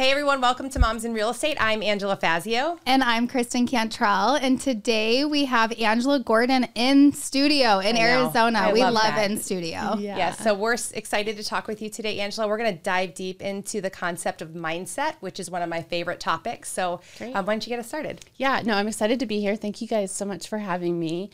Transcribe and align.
Hey 0.00 0.10
everyone, 0.12 0.40
welcome 0.40 0.70
to 0.70 0.78
Moms 0.78 1.04
in 1.04 1.12
Real 1.12 1.28
Estate. 1.28 1.58
I'm 1.60 1.82
Angela 1.82 2.16
Fazio. 2.16 2.78
And 2.86 3.04
I'm 3.04 3.28
Kristen 3.28 3.66
Cantrell. 3.66 4.34
And 4.36 4.58
today 4.58 5.26
we 5.26 5.44
have 5.44 5.78
Angela 5.78 6.18
Gordon 6.20 6.66
in 6.74 7.12
studio 7.12 7.80
in 7.80 7.98
Arizona. 7.98 8.60
I 8.60 8.72
we 8.72 8.80
love 8.80 8.94
love, 8.94 9.18
in 9.18 9.36
studio. 9.36 9.96
Yeah. 9.98 10.16
Yes, 10.16 10.42
so 10.42 10.54
we're 10.54 10.78
excited 10.94 11.36
to 11.36 11.44
talk 11.44 11.68
with 11.68 11.82
you 11.82 11.90
today, 11.90 12.18
Angela. 12.18 12.48
We're 12.48 12.56
going 12.56 12.74
to 12.74 12.82
dive 12.82 13.12
deep 13.12 13.42
into 13.42 13.82
the 13.82 13.90
concept 13.90 14.40
of 14.40 14.52
mindset, 14.52 15.16
which 15.20 15.38
is 15.38 15.50
one 15.50 15.60
of 15.60 15.68
my 15.68 15.82
favorite 15.82 16.18
topics. 16.18 16.72
So, 16.72 17.02
um, 17.20 17.44
why 17.44 17.52
don't 17.52 17.66
you 17.66 17.68
get 17.68 17.78
us 17.78 17.86
started? 17.86 18.22
Yeah, 18.36 18.62
no, 18.64 18.76
I'm 18.76 18.88
excited 18.88 19.20
to 19.20 19.26
be 19.26 19.40
here. 19.42 19.54
Thank 19.54 19.82
you 19.82 19.86
guys 19.86 20.10
so 20.10 20.24
much 20.24 20.48
for 20.48 20.56
having 20.56 20.98
me. 20.98 21.28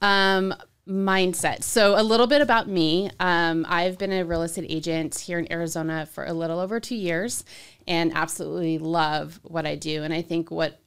Um, 0.00 0.54
mindset. 0.88 1.62
So, 1.62 1.98
a 1.98 2.02
little 2.02 2.26
bit 2.26 2.42
about 2.42 2.68
me. 2.68 3.10
Um, 3.20 3.64
I've 3.68 3.98
been 3.98 4.12
a 4.12 4.24
real 4.24 4.42
estate 4.42 4.66
agent 4.68 5.18
here 5.18 5.38
in 5.38 5.50
Arizona 5.52 6.06
for 6.06 6.24
a 6.24 6.32
little 6.32 6.58
over 6.58 6.80
two 6.80 6.96
years 6.96 7.44
and 7.86 8.12
absolutely 8.14 8.78
love 8.78 9.40
what 9.42 9.66
I 9.66 9.76
do. 9.76 10.02
And 10.02 10.12
I 10.12 10.22
think 10.22 10.50
what 10.50 10.80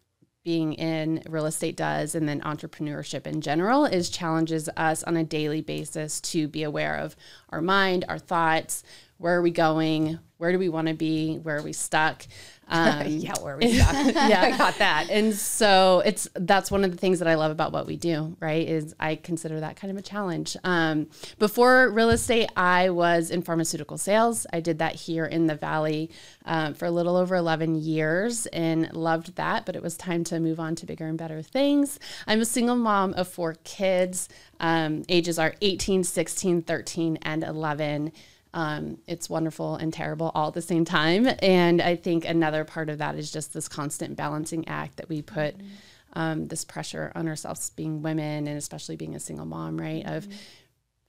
being 0.46 0.74
in 0.74 1.24
real 1.28 1.48
estate 1.48 1.76
does 1.76 2.14
and 2.14 2.30
then 2.30 2.40
entrepreneurship 2.42 3.26
in 3.26 3.42
general 3.42 3.84
is 3.84 4.12
challenges 4.12 4.70
us 4.78 5.04
on 5.04 5.18
a 5.18 5.24
daily 5.24 5.60
basis 5.60 6.22
to 6.22 6.48
be 6.48 6.62
aware 6.62 6.98
of 6.98 7.16
our 7.56 7.62
mind, 7.62 8.06
our 8.10 8.20
thoughts, 8.20 8.84
where 9.18 9.38
are 9.38 9.42
we 9.42 9.52
going, 9.52 10.20
where 10.38 10.52
do 10.52 10.60
we 10.60 10.68
want 10.70 10.88
to 10.90 10.94
be, 10.94 11.38
where 11.38 11.58
are 11.58 11.64
we 11.64 11.72
stuck. 11.74 12.26
Um, 12.68 13.08
Yeah, 13.08 13.34
where 13.42 13.56
we 13.56 13.80
stuck. 13.80 13.94
yeah, 14.16 14.42
I 14.54 14.58
got 14.58 14.78
that. 14.80 15.08
and 15.10 15.34
so 15.34 16.02
it's 16.04 16.28
that's 16.34 16.70
one 16.72 16.84
of 16.84 16.92
the 16.92 16.98
things 16.98 17.20
that 17.20 17.28
I 17.28 17.36
love 17.36 17.52
about 17.52 17.72
what 17.72 17.86
we 17.86 17.96
do, 17.96 18.36
right? 18.42 18.68
Is 18.68 18.94
I 19.00 19.16
consider 19.16 19.60
that 19.62 19.78
kind 19.78 19.92
of 19.92 19.98
a 19.98 20.02
challenge. 20.02 20.58
Um, 20.64 21.08
before 21.40 21.90
real 21.92 22.10
estate, 22.10 22.50
I 22.58 22.90
was 22.90 23.30
in 23.32 23.44
pharmaceutical 23.44 23.98
sales. 23.98 24.46
I 24.52 24.60
did 24.60 24.80
that 24.80 24.96
here 24.96 25.26
in 25.26 25.46
the 25.48 25.56
valley 25.56 26.10
um, 26.46 26.74
for 26.74 26.86
a 26.86 26.92
little 26.92 27.16
over 27.16 27.36
11 27.36 27.76
years 27.76 28.48
and 28.48 28.92
loved 28.94 29.36
that, 29.36 29.66
but 29.66 29.76
it 29.76 29.84
was 29.84 29.96
time 29.96 30.24
to 30.26 30.40
move 30.40 30.60
on 30.60 30.76
to 30.76 30.86
bigger 30.86 31.06
and 31.08 31.18
better 31.18 31.42
things. 31.44 32.00
I'm 32.28 32.42
a 32.42 32.46
single 32.46 32.76
mom 32.76 33.14
of 33.14 33.28
four 33.28 33.56
kids. 33.64 34.28
Um, 34.60 35.04
ages 35.08 35.38
are 35.38 35.54
18, 35.62 36.04
16, 36.04 36.64
13, 36.64 37.20
and 37.22 37.44
11. 37.46 38.12
Um, 38.54 39.00
it's 39.08 39.30
wonderful 39.30 39.76
and 39.76 39.92
terrible 39.94 40.32
all 40.34 40.48
at 40.48 40.54
the 40.54 40.62
same 40.62 40.86
time. 40.86 41.28
And 41.40 41.82
I 41.82 41.96
think 41.96 42.26
another 42.26 42.64
part 42.64 42.90
of 42.90 43.00
that 43.00 43.16
is 43.16 43.32
just 43.32 43.54
this 43.54 43.68
constant 43.68 44.16
balancing 44.16 44.68
act 44.68 44.98
that 44.98 45.10
we 45.10 45.22
put 45.22 45.56
um, 46.14 46.48
this 46.48 46.64
pressure 46.64 47.12
on 47.16 47.28
ourselves 47.28 47.70
being 47.72 48.02
women 48.02 48.48
and 48.48 48.58
especially 48.58 48.96
being 48.96 49.16
a 49.16 49.20
single 49.20 49.46
mom, 49.46 49.80
right? 49.80 50.06
Of 50.06 50.28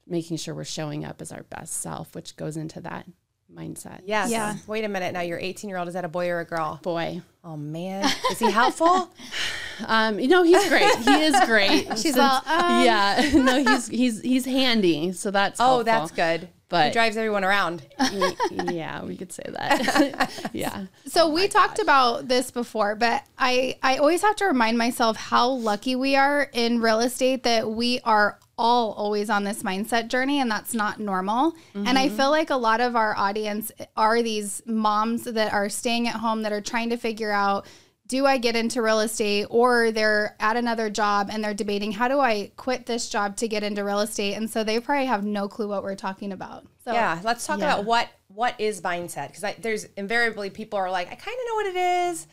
making 0.05 0.37
sure 0.37 0.53
we're 0.53 0.65
showing 0.65 1.05
up 1.05 1.21
as 1.21 1.31
our 1.31 1.43
best 1.43 1.75
self, 1.75 2.15
which 2.15 2.35
goes 2.35 2.57
into 2.57 2.81
that 2.81 3.05
mindset. 3.53 4.01
Yes. 4.05 4.29
Yeah. 4.29 4.55
Wait 4.67 4.83
a 4.83 4.87
minute. 4.87 5.13
Now, 5.13 5.21
your 5.21 5.39
18 5.39 5.69
year 5.69 5.79
old, 5.79 5.87
is 5.87 5.93
that 5.93 6.05
a 6.05 6.09
boy 6.09 6.29
or 6.29 6.39
a 6.39 6.45
girl? 6.45 6.79
Boy, 6.83 7.21
Oh, 7.43 7.55
man. 7.55 8.03
Is 8.29 8.39
he 8.39 8.51
helpful? 8.51 9.09
um, 9.85 10.19
you 10.19 10.27
know 10.27 10.43
he's 10.43 10.67
great. 10.67 10.93
He 10.97 11.23
is 11.23 11.39
great. 11.45 11.87
She's 11.97 12.17
all, 12.17 12.41
um. 12.45 12.83
yeah. 12.83 13.29
No, 13.33 13.63
he's 13.63 13.87
he's 13.87 14.21
he's 14.21 14.45
handy. 14.45 15.13
So 15.13 15.31
that's 15.31 15.59
oh, 15.61 15.63
helpful. 15.63 15.83
that's 15.85 16.11
good. 16.11 16.49
But- 16.69 16.87
he 16.87 16.91
drives 16.91 17.17
everyone 17.17 17.43
around. 17.43 17.83
Yeah, 18.51 19.03
we 19.03 19.15
could 19.15 19.31
say 19.31 19.43
that. 19.47 20.49
yeah. 20.53 20.85
So 21.05 21.25
oh 21.25 21.29
we 21.29 21.47
talked 21.47 21.79
about 21.79 22.27
this 22.27 22.51
before, 22.51 22.95
but 22.95 23.23
I 23.37 23.77
I 23.81 23.97
always 23.97 24.21
have 24.21 24.35
to 24.37 24.45
remind 24.45 24.77
myself 24.77 25.17
how 25.17 25.49
lucky 25.49 25.95
we 25.95 26.15
are 26.15 26.49
in 26.53 26.81
real 26.81 26.99
estate 26.99 27.43
that 27.43 27.69
we 27.69 27.99
are 28.03 28.39
all 28.57 28.93
always 28.93 29.29
on 29.29 29.43
this 29.43 29.63
mindset 29.63 30.07
journey 30.07 30.39
and 30.39 30.49
that's 30.49 30.73
not 30.73 30.99
normal. 30.99 31.53
And 31.73 31.97
I 31.97 32.07
mm-hmm. 32.07 32.17
feel 32.17 32.31
like 32.31 32.49
a 32.49 32.55
lot 32.55 32.81
of 32.81 32.95
our 32.95 33.15
audience 33.15 33.71
are 33.95 34.21
these 34.23 34.63
moms 34.65 35.23
that 35.25 35.53
are 35.53 35.69
staying 35.69 36.07
at 36.07 36.15
home 36.15 36.41
that 36.41 36.51
are 36.51 36.61
trying 36.61 36.89
to 36.89 36.97
figure 36.97 37.31
out 37.31 37.67
do 38.07 38.25
I 38.25 38.37
get 38.37 38.55
into 38.55 38.81
real 38.81 38.99
estate 39.01 39.47
or 39.49 39.91
they're 39.91 40.35
at 40.39 40.55
another 40.55 40.89
job 40.89 41.29
and 41.31 41.43
they're 41.43 41.53
debating 41.53 41.91
how 41.91 42.07
do 42.07 42.19
I 42.19 42.51
quit 42.55 42.85
this 42.85 43.09
job 43.09 43.35
to 43.37 43.47
get 43.47 43.63
into 43.63 43.83
real 43.83 43.99
estate 43.99 44.33
and 44.35 44.49
so 44.49 44.63
they 44.63 44.79
probably 44.79 45.07
have 45.07 45.23
no 45.25 45.47
clue 45.47 45.67
what 45.67 45.83
we're 45.83 45.95
talking 45.95 46.31
about. 46.31 46.65
So 46.85 46.93
Yeah, 46.93 47.19
let's 47.23 47.45
talk 47.45 47.57
about 47.57 47.85
what 47.85 48.07
what 48.27 48.55
is 48.59 48.81
mindset 48.81 49.27
because 49.33 49.55
there's 49.59 49.85
invariably 49.97 50.49
people 50.49 50.79
are 50.79 50.91
like, 50.91 51.07
I 51.07 51.15
kind 51.15 51.37
of 51.37 51.47
know 51.47 51.55
what 51.55 51.65
it 51.67 51.75
is, 51.75 52.27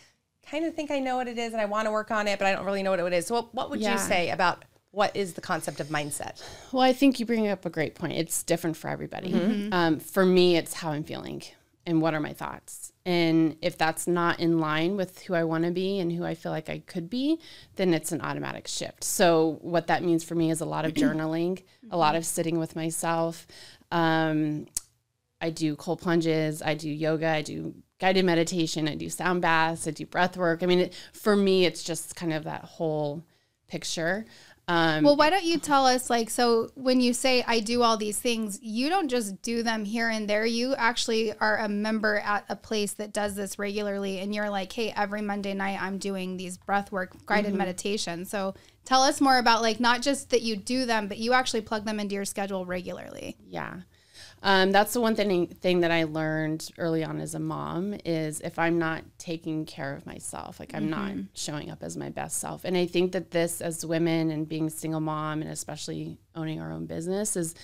kind 0.49 0.65
of 0.65 0.75
think 0.75 0.91
I 0.91 1.01
know 1.01 1.17
what 1.17 1.29
it 1.29 1.39
is, 1.39 1.53
and 1.53 1.61
I 1.61 1.65
want 1.65 1.87
to 1.87 1.91
work 1.93 2.11
on 2.11 2.29
it, 2.29 2.39
but 2.39 2.47
I 2.47 2.53
don't 2.53 2.65
really 2.67 2.83
know 2.83 2.91
what 2.91 3.01
it 3.01 3.13
is. 3.13 3.27
So, 3.27 3.35
what, 3.35 3.55
what 3.55 3.71
would 3.71 3.81
Yeah. 3.81 3.93
you 3.93 3.99
say 3.99 4.31
about 4.31 4.65
what 4.91 5.17
is 5.17 5.33
the 5.33 5.41
concept 5.41 5.81
of 5.81 5.89
mindset? 5.89 6.43
Well, 6.73 6.83
I 6.83 6.93
think 6.93 7.19
you 7.19 7.27
bring 7.27 7.49
up 7.49 7.65
a 7.65 7.71
great 7.71 7.95
point. 7.97 8.13
It's 8.13 8.43
different 8.43 8.77
for 8.77 8.89
everybody. 8.89 9.69
Um, 9.73 9.99
for 9.99 10.25
me, 10.25 10.57
it's 10.57 10.75
how 10.75 10.91
I'm 10.91 11.05
feeling 11.05 11.43
and 11.87 12.01
what 12.01 12.15
are 12.15 12.21
my 12.21 12.33
thoughts. 12.33 12.93
And 13.07 13.57
if 13.61 13.77
that's 13.77 14.07
not 14.07 14.41
in 14.41 14.59
line 14.59 14.97
with 14.97 15.23
who 15.23 15.35
I 15.35 15.45
want 15.45 15.65
to 15.65 15.71
be 15.71 15.99
and 15.99 16.11
who 16.11 16.25
I 16.25 16.35
feel 16.35 16.53
like 16.53 16.71
I 16.71 16.79
could 16.79 17.11
be, 17.11 17.39
then 17.77 17.93
it's 17.93 18.13
an 18.13 18.23
automatic 18.23 18.67
shift. 18.67 19.05
So, 19.05 19.59
what 19.61 19.89
that 19.89 20.03
means 20.03 20.25
for 20.25 20.35
me 20.35 20.51
is 20.51 20.63
a 20.63 20.67
lot 20.67 20.87
of 20.87 20.95
journaling, 20.95 21.63
a 21.91 21.99
lot 21.99 22.17
of 22.17 22.25
sitting 22.25 22.59
with 22.59 22.75
myself. 22.77 23.47
Um, 23.93 24.67
I 25.41 25.51
do 25.51 25.77
cold 25.77 26.01
plunges, 26.01 26.63
I 26.63 26.75
do 26.75 26.89
yoga, 26.89 27.29
I 27.29 27.43
do 27.43 27.75
guided 27.99 28.25
meditation, 28.25 28.89
I 28.89 28.95
do 28.95 29.11
sound 29.11 29.43
baths, 29.43 29.87
I 29.87 29.91
do 29.91 30.07
breath 30.07 30.39
work. 30.39 30.63
I 30.63 30.67
mean, 30.67 30.81
it, 30.81 30.95
for 31.13 31.37
me, 31.37 31.67
it's 31.67 31.83
just 31.83 32.17
kind 32.17 32.33
of 32.33 32.45
that 32.45 32.65
whole 32.65 33.23
picture. 33.69 34.25
Um, 34.67 35.05
Well, 35.05 35.17
why 35.17 35.29
don't 35.31 35.45
you 35.45 35.59
tell 35.59 35.87
us 35.87 36.09
like 36.09 36.31
so 36.31 36.71
when 36.75 37.01
you 37.01 37.13
say 37.13 37.45
I 37.47 37.61
do 37.61 37.83
all 37.83 37.97
these 37.97 38.19
things, 38.19 38.59
you 38.63 38.89
don't 38.89 39.09
just 39.09 39.43
do 39.43 39.63
them 39.63 39.85
here 39.85 40.09
and 40.09 40.29
there. 40.29 40.47
You 40.47 40.75
actually 40.75 41.35
are 41.39 41.59
a 41.59 41.69
member 41.69 42.17
at 42.17 42.45
a 42.49 42.57
place 42.57 42.95
that 42.95 43.13
does 43.13 43.35
this 43.35 43.59
regularly 43.59 44.21
and 44.21 44.35
you're 44.35 44.51
like, 44.51 44.73
"Hey, 44.73 44.93
every 44.97 45.21
Monday 45.21 45.53
night 45.55 45.81
I'm 45.81 45.99
doing 45.99 46.37
these 46.37 46.57
breath 46.57 46.91
work 46.91 47.15
guided 47.27 47.55
meditation." 47.55 48.25
So, 48.25 48.55
tell 48.85 49.03
us 49.03 49.21
more 49.21 49.39
about 49.39 49.61
like 49.61 49.81
not 49.81 50.01
just 50.01 50.31
that 50.31 50.43
you 50.43 50.57
do 50.57 50.87
them, 50.87 51.09
but 51.09 51.19
you 51.19 51.35
actually 51.35 51.61
plug 51.61 51.85
them 51.85 52.01
into 52.01 52.15
your 52.15 52.25
schedule 52.25 52.65
regularly. 52.65 53.37
Yeah. 53.49 53.81
Um, 54.47 54.73
that's 54.73 54.93
the 54.93 55.01
one 55.01 55.17
thing 55.17 55.47
thing 55.47 55.81
that 55.81 55.91
I 55.91 56.05
learned 56.05 56.69
early 56.77 57.03
on 57.03 57.19
as 57.19 57.35
a 57.35 57.39
mom 57.39 57.95
is 58.05 58.43
if 58.43 58.59
I'm 58.59 58.79
not 58.79 59.03
taking 59.17 59.65
care 59.65 59.97
of 59.97 60.05
myself, 60.05 60.61
like 60.61 60.75
I'm 60.75 60.91
not 60.91 61.13
showing 61.33 61.71
up 61.71 61.83
as 61.83 61.97
my 61.97 62.11
best 62.11 62.41
self. 62.41 62.67
And 62.67 62.77
I 62.77 62.85
think 62.85 63.13
that 63.13 63.31
this 63.31 63.63
as 63.63 63.87
women 63.87 64.31
and 64.31 64.47
being 64.47 64.67
a 64.67 64.71
single 64.71 65.01
mom 65.01 65.41
and 65.41 65.51
especially 65.51 66.19
owning 66.35 66.61
our 66.61 66.71
own 66.71 66.85
business 66.85 67.37
is 67.37 67.55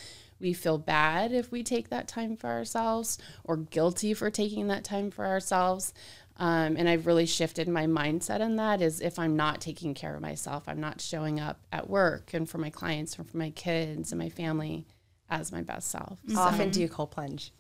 we 0.41 0.55
feel 0.55 0.79
bad 0.79 1.33
if 1.33 1.53
we 1.53 1.63
take 1.63 1.91
that 1.91 2.09
time 2.09 2.35
for 2.35 2.49
ourselves 2.49 3.19
or 3.45 3.59
guilty 3.59 4.15
for 4.15 4.31
taking 4.31 4.69
that 4.69 4.83
time 4.83 5.11
for 5.11 5.27
ourselves. 5.27 5.93
Um, 6.39 6.79
and 6.79 6.89
I've 6.89 7.07
really 7.07 7.27
shifted 7.27 7.69
my 7.69 7.85
mindset 7.87 8.41
in 8.41 8.57
that 8.57 8.81
is 8.81 9.03
if 9.03 9.19
I'm 9.19 9.37
not 9.37 9.61
taking 9.61 9.93
care 9.93 10.15
of 10.15 10.23
myself, 10.23 10.63
I'm 10.67 10.81
not 10.81 11.03
showing 11.03 11.39
up 11.41 11.61
at 11.71 11.91
work 11.91 12.33
and 12.33 12.49
for 12.49 12.57
my 12.57 12.71
clients 12.71 13.19
and 13.19 13.29
for 13.29 13.37
my 13.37 13.51
kids 13.51 14.13
and 14.13 14.19
my 14.19 14.31
family 14.31 14.87
as 15.31 15.53
my 15.53 15.63
best 15.63 15.91
self. 15.91 16.19
Often 16.37 16.71
do 16.71 16.81
you 16.81 16.89
cold 16.89 17.11
plunge? 17.13 17.53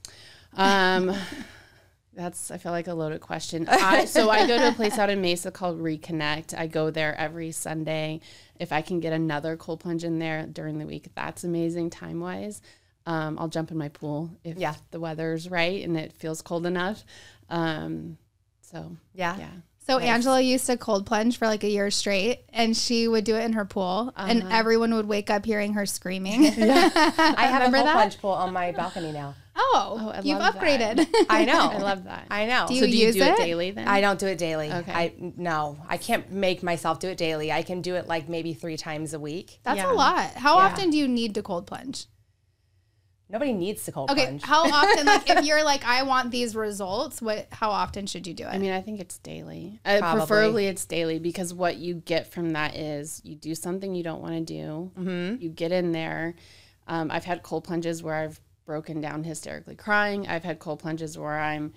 Um, 0.54 1.14
that's 2.14 2.50
I 2.50 2.58
feel 2.58 2.72
like 2.72 2.88
a 2.88 2.94
loaded 2.94 3.20
question. 3.20 3.66
I, 3.70 4.04
so 4.04 4.31
I 4.31 4.47
go 4.47 4.58
to 4.58 4.69
a 4.69 4.72
place 4.72 4.98
out 4.98 5.10
in 5.10 5.20
Mesa 5.20 5.50
called 5.50 5.78
Reconnect. 5.80 6.56
I 6.59 6.66
go 6.66 6.91
there 6.91 7.14
every 7.16 7.53
Sunday. 7.53 8.20
If 8.59 8.72
I 8.72 8.82
can 8.82 9.00
get 9.00 9.12
another 9.12 9.56
cold 9.56 9.80
plunge 9.80 10.04
in 10.04 10.18
there 10.18 10.44
during 10.47 10.78
the 10.78 10.86
week, 10.86 11.09
that's 11.15 11.44
amazing 11.44 11.91
time 11.91 12.21
wise. 12.21 12.60
Um, 13.06 13.39
I'll 13.39 13.48
jump 13.48 13.71
in 13.71 13.78
my 13.78 13.89
pool 13.89 14.30
if 14.44 14.59
Yeah. 14.59 14.74
the 14.91 15.00
weather's 15.00 15.48
right 15.48 15.83
and 15.83 15.97
it 15.97 16.12
feels 16.12 16.42
cold 16.42 16.66
enough. 16.66 17.04
Um, 17.48 18.18
so 18.60 18.97
Yeah. 19.15 19.36
yeah. 19.39 19.50
So 19.91 19.98
Angela 19.98 20.41
used 20.41 20.66
to 20.66 20.77
cold 20.77 21.04
plunge 21.04 21.37
for 21.37 21.48
like 21.48 21.65
a 21.65 21.69
year 21.69 21.91
straight, 21.91 22.45
and 22.53 22.77
she 22.77 23.09
would 23.09 23.25
do 23.25 23.34
it 23.34 23.42
in 23.42 23.54
her 23.54 23.65
pool, 23.65 24.13
and 24.16 24.45
uh-huh. 24.45 24.57
everyone 24.57 24.95
would 24.95 25.09
wake 25.09 25.31
up 25.31 25.45
hearing 25.45 25.72
her 25.72 25.84
screaming. 25.84 26.47
I 26.47 26.51
have 26.51 27.63
a 27.63 27.77
cold 27.77 27.89
that? 27.89 27.92
plunge 27.95 28.19
pool 28.19 28.31
on 28.31 28.53
my 28.53 28.71
balcony 28.71 29.10
now. 29.10 29.34
oh, 29.57 29.98
oh 30.01 30.09
I 30.10 30.21
you've 30.21 30.39
love 30.39 30.54
that. 30.54 30.63
upgraded. 30.63 31.09
I 31.28 31.45
know. 31.45 31.59
I 31.72 31.78
love 31.78 32.04
that. 32.04 32.27
I 32.31 32.47
know. 32.47 32.66
Do 32.69 32.75
you 32.75 32.81
so 32.83 32.87
do 32.87 32.97
you 32.97 33.07
use 33.07 33.16
do 33.16 33.22
it 33.22 33.31
it? 33.31 33.37
daily 33.39 33.72
then? 33.72 33.89
I 33.89 34.01
don't 34.01 34.21
do 34.21 34.28
it 34.28 34.39
daily. 34.39 34.71
Okay. 34.71 34.92
I 34.92 35.13
no, 35.19 35.77
I 35.89 35.97
can't 35.97 36.31
make 36.31 36.63
myself 36.63 37.01
do 37.01 37.09
it 37.09 37.19
daily. 37.19 37.51
I 37.51 37.63
can 37.63 37.83
do 37.83 37.97
it 37.97 38.07
like 38.07 38.28
maybe 38.28 38.54
three 38.54 38.77
times 38.77 39.13
a 39.13 39.19
week. 39.19 39.59
That's 39.65 39.78
Yeah. 39.78 39.91
a 39.91 39.92
lot. 39.92 40.34
How 40.34 40.59
Yeah. 40.59 40.66
often 40.66 40.91
do 40.91 40.98
you 40.98 41.09
need 41.09 41.34
to 41.34 41.42
cold 41.42 41.66
plunge? 41.66 42.07
Nobody 43.30 43.53
needs 43.53 43.84
to 43.84 43.92
cold 43.92 44.10
Okay, 44.10 44.24
plunge. 44.24 44.42
how 44.42 44.62
often? 44.72 45.06
Like, 45.06 45.30
if 45.30 45.44
you're 45.44 45.65
like, 45.65 45.84
I 45.84 46.03
want 46.03 46.30
these 46.30 46.56
results, 46.56 47.22
what? 47.22 47.47
How 47.53 47.71
often 47.71 48.06
should 48.06 48.27
you 48.27 48.34
do 48.34 48.44
it? 48.44 48.48
I 48.48 48.59
mean, 48.59 48.72
I 48.72 48.80
think 48.80 49.00
it's 49.00 49.18
daily. 49.18 49.80
Uh, 49.84 50.00
preferably, 50.00 50.66
it's 50.66 50.84
daily 50.84 51.18
because 51.18 51.54
what 51.54 51.77
you 51.77 51.94
get 51.94 52.32
from 52.32 52.50
that 52.50 52.77
is 52.77 53.21
you 53.24 53.34
do 53.36 53.54
something 53.54 53.94
you 53.94 54.03
don't 54.03 54.21
want 54.21 54.34
to 54.34 54.41
do. 54.41 54.91
Mm-hmm. 54.98 55.42
You 55.42 55.48
get 55.50 55.72
in 55.72 55.92
there. 55.92 56.34
Um, 56.88 57.10
I've 57.10 57.24
had 57.24 57.42
cold 57.42 57.65
plunges 57.65 58.03
where 58.03 58.15
I've 58.16 58.41
broken 58.66 59.00
down 59.00 59.22
hysterically 59.24 59.77
crying. 59.77 60.27
I've 60.27 60.44
had 60.44 60.59
cold 60.59 60.80
plunges 60.80 61.16
where 61.16 61.38
I'm 61.38 61.72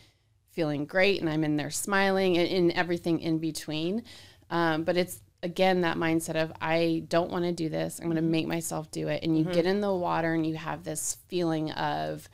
feeling 0.52 0.86
great 0.86 1.20
and 1.22 1.30
I'm 1.30 1.44
in 1.44 1.58
there 1.58 1.72
smiling 1.72 2.38
and, 2.38 2.48
and 2.50 2.72
everything 2.72 3.20
in 3.20 3.40
between. 3.40 4.04
Um, 4.50 4.84
but 4.84 4.98
it's 4.98 5.22
again 5.44 5.82
that 5.82 5.98
mindset 5.98 6.36
of 6.42 6.52
I 6.62 7.04
don't 7.10 7.30
want 7.30 7.46
to 7.46 7.52
do 7.52 7.70
this. 7.70 8.00
I'm 8.00 8.06
going 8.06 8.16
to 8.16 8.22
Mm-hmm. 8.22 8.32
make 8.32 8.48
myself 8.48 8.90
do 8.90 9.10
it. 9.10 9.24
And 9.24 9.38
you 9.38 9.44
get 9.44 9.66
in 9.66 9.82
the 9.82 9.94
water 9.94 10.34
and 10.34 10.46
you 10.46 10.56
have 10.56 10.84
this 10.84 11.18
feeling 11.28 11.70
of 11.72 12.28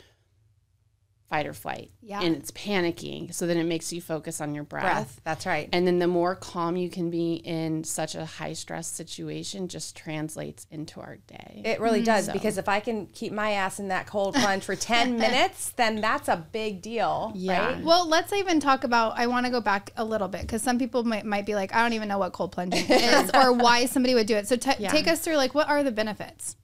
fight 1.30 1.46
or 1.46 1.54
flight. 1.54 1.92
Yeah. 2.02 2.22
And 2.22 2.36
it's 2.36 2.50
panicking. 2.52 3.34
So 3.34 3.46
then 3.46 3.58
it 3.58 3.66
makes 3.66 3.94
you 3.94 4.02
focus 4.02 4.42
on 4.42 4.56
your 4.56 4.64
breath. 4.64 4.84
breath. 4.84 5.22
That's 5.24 5.46
right. 5.46 5.70
And 5.72 5.86
then 5.86 6.00
the 6.00 6.08
more 6.08 6.36
calm 6.36 6.76
you 6.76 6.90
can 6.90 7.12
be 7.12 7.36
in 7.36 7.84
such 7.84 8.16
a 8.16 8.26
high 8.26 8.54
stress 8.54 8.88
situation 8.88 9.68
just 9.68 9.96
translates 9.96 10.66
into 10.72 11.00
our 11.00 11.18
day. 11.28 11.62
It 11.64 11.80
really 11.80 12.02
mm. 12.02 12.06
does 12.06 12.30
because 12.30 12.58
if 12.58 12.68
I 12.68 12.80
can 12.80 13.06
keep 13.08 13.32
my 13.32 13.52
ass 13.52 13.80
in 13.80 13.90
that 13.90 14.08
cold 14.08 14.34
plunge 14.40 14.64
for 14.64 14.76
10 14.76 15.18
minutes, 15.20 15.70
then 15.76 16.02
that's 16.02 16.28
a 16.28 16.48
big 16.52 16.82
deal. 16.82 17.32
Yeah. 17.36 17.74
Right? 17.74 17.84
Well, 17.84 18.08
let's 18.08 18.34
even 18.34 18.60
talk 18.60 18.84
about. 18.84 19.14
I 19.18 19.28
want 19.28 19.46
to 19.46 19.52
go 19.52 19.62
back 19.62 19.92
a 19.98 20.04
little 20.04 20.28
bit 20.28 20.42
because 20.42 20.64
some 20.64 20.80
people 20.80 21.04
might, 21.04 21.26
might 21.26 21.46
be 21.46 21.54
like, 21.54 21.76
I 21.76 21.84
don't 21.84 21.94
even 21.94 22.08
know 22.08 22.18
what 22.18 22.34
cold 22.34 22.52
plunging 22.52 22.86
is 22.90 23.30
or 23.36 23.54
why 23.54 23.86
somebody 23.86 24.16
would 24.16 24.28
do 24.28 24.36
it. 24.36 24.48
So 24.48 24.56
t- 24.56 24.88
take 24.88 25.08
us 25.08 25.20
through 25.20 25.38
like 25.38 25.54
what 25.54 25.70
are 25.70 25.84
the 25.84 25.92
benefits? 25.92 26.56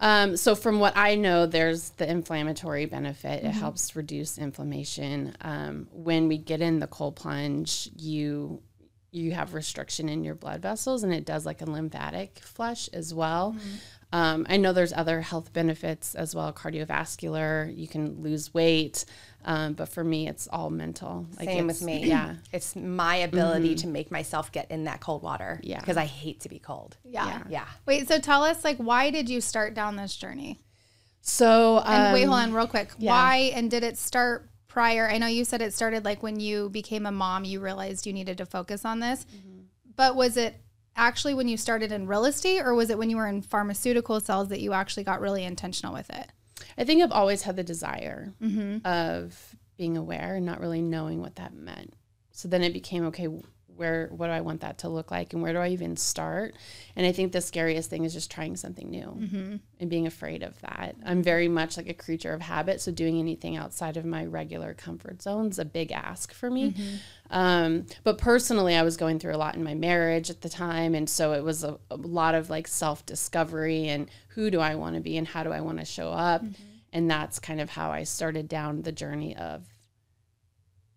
Um, 0.00 0.36
so 0.36 0.54
from 0.54 0.80
what 0.80 0.96
I 0.96 1.14
know, 1.14 1.46
there's 1.46 1.90
the 1.90 2.10
inflammatory 2.10 2.86
benefit. 2.86 3.44
It 3.44 3.50
helps 3.50 3.94
reduce 3.94 4.38
inflammation. 4.38 5.36
Um, 5.42 5.88
when 5.92 6.26
we 6.26 6.38
get 6.38 6.62
in 6.62 6.80
the 6.80 6.86
cold 6.86 7.16
plunge, 7.16 7.90
you 7.96 8.62
you 9.12 9.32
have 9.32 9.54
restriction 9.54 10.08
in 10.08 10.24
your 10.24 10.34
blood 10.34 10.62
vessels, 10.62 11.02
and 11.02 11.12
it 11.12 11.24
does 11.24 11.44
like 11.46 11.62
a 11.62 11.64
lymphatic 11.64 12.38
flush 12.40 12.88
as 12.92 13.12
well. 13.12 13.56
Um, 14.12 14.44
I 14.48 14.56
know 14.56 14.72
there's 14.72 14.92
other 14.92 15.20
health 15.20 15.52
benefits 15.52 16.14
as 16.14 16.34
well, 16.34 16.52
cardiovascular. 16.52 17.76
You 17.76 17.86
can 17.86 18.22
lose 18.22 18.52
weight, 18.52 19.04
um, 19.44 19.74
but 19.74 19.88
for 19.88 20.02
me, 20.02 20.28
it's 20.28 20.48
all 20.48 20.68
mental. 20.68 21.26
Like 21.38 21.48
Same 21.48 21.66
with 21.66 21.82
me. 21.82 22.06
Yeah. 22.06 22.34
It's 22.52 22.74
my 22.74 23.16
ability 23.16 23.76
to 23.76 23.86
make 23.86 24.10
myself 24.10 24.50
get 24.50 24.70
in 24.70 24.84
that 24.84 25.00
cold 25.00 25.22
water. 25.22 25.60
Yeah. 25.62 25.78
Because 25.80 25.96
I 25.96 26.06
hate 26.06 26.40
to 26.40 26.48
be 26.48 26.58
cold. 26.58 26.96
Yeah. 27.04 27.42
Yeah. 27.48 27.66
Wait, 27.86 28.08
so 28.08 28.18
tell 28.18 28.42
us 28.42 28.64
like 28.64 28.78
why 28.78 29.10
did 29.10 29.28
you 29.28 29.40
start 29.40 29.74
down 29.74 29.96
this 29.96 30.16
journey? 30.16 30.58
So 31.22 31.78
And 31.78 32.08
um, 32.08 32.12
wait, 32.12 32.24
hold 32.24 32.40
on, 32.40 32.52
real 32.52 32.66
quick. 32.66 32.90
Why 32.98 33.52
and 33.54 33.70
did 33.70 33.84
it 33.84 33.96
start 33.96 34.49
prior? 34.70 35.06
I 35.08 35.18
know 35.18 35.26
you 35.26 35.44
said 35.44 35.60
it 35.60 35.74
started 35.74 36.04
like 36.06 36.22
when 36.22 36.40
you 36.40 36.70
became 36.70 37.04
a 37.04 37.12
mom, 37.12 37.44
you 37.44 37.60
realized 37.60 38.06
you 38.06 38.14
needed 38.14 38.38
to 38.38 38.46
focus 38.46 38.84
on 38.86 39.00
this. 39.00 39.26
But 39.96 40.16
was 40.16 40.38
it 40.38 40.54
actually 40.96 41.34
when 41.34 41.48
you 41.48 41.58
started 41.58 41.92
in 41.92 42.06
real 42.06 42.24
estate, 42.24 42.62
or 42.62 42.74
was 42.74 42.88
it 42.88 42.96
when 42.96 43.10
you 43.10 43.16
were 43.18 43.26
in 43.26 43.42
pharmaceutical 43.42 44.18
sales 44.20 44.48
that 44.48 44.60
you 44.60 44.72
actually 44.72 45.04
got 45.04 45.20
really 45.20 45.44
intentional 45.44 45.92
with 45.92 46.08
it? 46.08 46.26
I 46.78 46.84
think 46.84 47.02
I've 47.02 47.12
always 47.12 47.42
had 47.42 47.56
the 47.56 47.62
desire 47.64 48.32
Mm-hmm. 48.40 48.86
of 48.86 49.54
being 49.76 49.96
aware 49.96 50.36
and 50.36 50.46
not 50.46 50.60
really 50.60 50.80
knowing 50.82 51.20
what 51.20 51.36
that 51.36 51.54
meant. 51.54 51.94
So 52.32 52.48
then 52.48 52.62
it 52.62 52.72
became 52.72 53.04
okay. 53.06 53.28
Where 53.80 54.08
what 54.12 54.26
do 54.26 54.32
I 54.32 54.42
want 54.42 54.60
that 54.60 54.76
to 54.78 54.88
look 54.90 55.10
like, 55.10 55.32
and 55.32 55.42
where 55.42 55.54
do 55.54 55.58
I 55.58 55.68
even 55.68 55.96
start? 55.96 56.54
And 56.94 57.06
I 57.06 57.12
think 57.12 57.32
the 57.32 57.40
scariest 57.40 57.88
thing 57.88 58.04
is 58.04 58.12
just 58.12 58.30
trying 58.30 58.56
something 58.56 58.90
new 58.90 59.06
Mm-hmm. 59.06 59.56
and 59.80 59.90
being 59.90 60.06
afraid 60.06 60.42
of 60.42 60.60
that. 60.60 60.96
I'm 61.04 61.22
very 61.22 61.48
much 61.48 61.76
like 61.78 61.88
a 61.88 61.94
creature 61.94 62.34
of 62.34 62.42
habit, 62.42 62.82
so 62.82 62.92
doing 62.92 63.18
anything 63.18 63.56
outside 63.56 63.96
of 63.96 64.04
my 64.04 64.26
regular 64.26 64.74
comfort 64.74 65.22
zone 65.22 65.48
is 65.48 65.58
a 65.58 65.64
big 65.64 65.92
ask 65.92 66.32
for 66.34 66.50
me. 66.50 66.72
Mm-hmm. 66.72 66.96
Um, 67.30 67.86
but 68.04 68.18
personally, 68.18 68.74
I 68.76 68.82
was 68.82 68.96
going 68.98 69.18
through 69.18 69.34
a 69.34 69.38
lot 69.38 69.54
in 69.54 69.64
my 69.64 69.74
marriage 69.74 70.28
at 70.30 70.42
the 70.42 70.48
time, 70.50 70.94
and 70.94 71.08
so 71.08 71.32
it 71.32 71.42
was 71.42 71.64
a, 71.64 71.78
a 71.90 71.96
lot 71.96 72.34
of 72.34 72.50
like 72.50 72.68
self 72.68 73.06
discovery 73.06 73.88
and 73.88 74.10
who 74.34 74.50
do 74.50 74.60
I 74.60 74.74
want 74.74 74.96
to 74.96 75.00
be 75.00 75.16
and 75.16 75.26
how 75.26 75.42
do 75.42 75.52
I 75.52 75.60
want 75.62 75.78
to 75.78 75.84
show 75.86 76.10
up, 76.10 76.42
Mm-hmm. 76.42 76.52
and 76.92 77.10
that's 77.10 77.38
kind 77.38 77.60
of 77.62 77.70
how 77.70 77.90
I 77.90 78.04
started 78.04 78.46
down 78.46 78.82
the 78.82 78.92
journey 78.92 79.34
of 79.36 79.64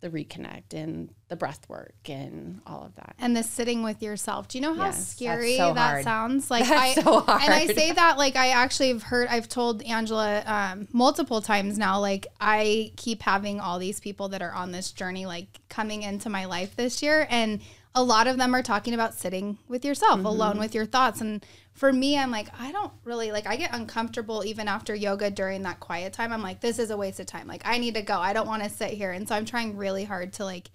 the 0.04 0.10
reconnect 0.10 0.74
and 0.74 1.10
the 1.30 1.36
breath 1.38 1.62
work 1.70 1.96
and 2.10 2.60
all 2.68 2.84
of 2.86 2.94
that. 2.96 3.16
and 3.20 3.36
the 3.36 3.42
sitting 3.42 3.84
with 3.84 4.04
yourself. 4.04 4.50
Do 4.50 4.58
you 4.58 4.62
know 4.62 4.74
how 4.74 4.88
Yes, 4.88 5.08
scary 5.08 5.56
so 5.58 5.74
that 5.74 5.90
hard. 5.90 6.04
sounds? 6.04 6.52
Like 6.52 6.66
That's 6.68 6.98
I 6.98 7.02
so 7.02 7.20
and 7.26 7.54
I 7.54 7.66
say 7.68 7.94
that 7.94 8.18
like 8.18 8.36
I 8.36 8.50
actually 8.50 8.90
have 8.90 9.04
heard 9.04 9.30
I've 9.30 9.48
told 9.48 9.82
Angela 9.82 10.44
um, 10.46 10.88
multiple 10.92 11.42
times 11.42 11.78
now 11.78 12.00
like 12.02 12.28
I 12.42 12.92
keep 12.98 13.22
having 13.24 13.60
all 13.62 13.80
these 13.80 14.00
people 14.02 14.28
that 14.30 14.42
are 14.42 14.54
on 14.54 14.72
this 14.74 14.92
journey 14.92 15.26
like 15.26 15.48
coming 15.70 16.04
into 16.04 16.30
my 16.30 16.46
life 16.46 16.76
this 16.76 17.02
year 17.02 17.26
and 17.30 17.62
a 17.96 18.04
lot 18.04 18.26
of 18.28 18.38
them 18.38 18.56
are 18.56 18.64
talking 18.64 18.94
about 18.94 19.14
sitting 19.14 19.58
with 19.68 19.86
yourself 19.86 20.18
Mm-hmm. 20.18 20.26
alone 20.26 20.60
with 20.60 20.74
your 20.74 20.86
thoughts 20.86 21.22
and 21.22 21.46
for 21.74 21.94
me 21.94 22.18
I'm 22.18 22.32
like 22.32 22.50
I 22.60 22.72
don't 22.72 22.92
really 23.04 23.32
like 23.32 23.46
I 23.48 23.56
get 23.56 23.74
uncomfortable 23.74 24.44
even 24.46 24.68
after 24.68 24.96
yoga 24.96 25.30
during 25.30 25.62
that 25.64 25.80
quiet 25.80 26.14
time 26.14 26.34
I'm 26.34 26.42
like 26.42 26.60
this 26.62 26.80
is 26.80 26.90
a 26.92 26.98
waste 26.98 27.20
of 27.20 27.26
time 27.28 27.48
like 27.48 27.64
I 27.66 27.78
need 27.78 27.96
to 27.96 28.02
go 28.02 28.18
I 28.20 28.34
don't 28.34 28.48
want 28.48 28.64
to 28.64 28.70
sit 28.70 28.92
here 28.92 29.12
and 29.12 29.28
so 29.28 29.36
I'm 29.36 29.46
trying 29.46 29.78
really 29.78 30.04
hard 30.06 30.34
to 30.34 30.46
like 30.46 30.70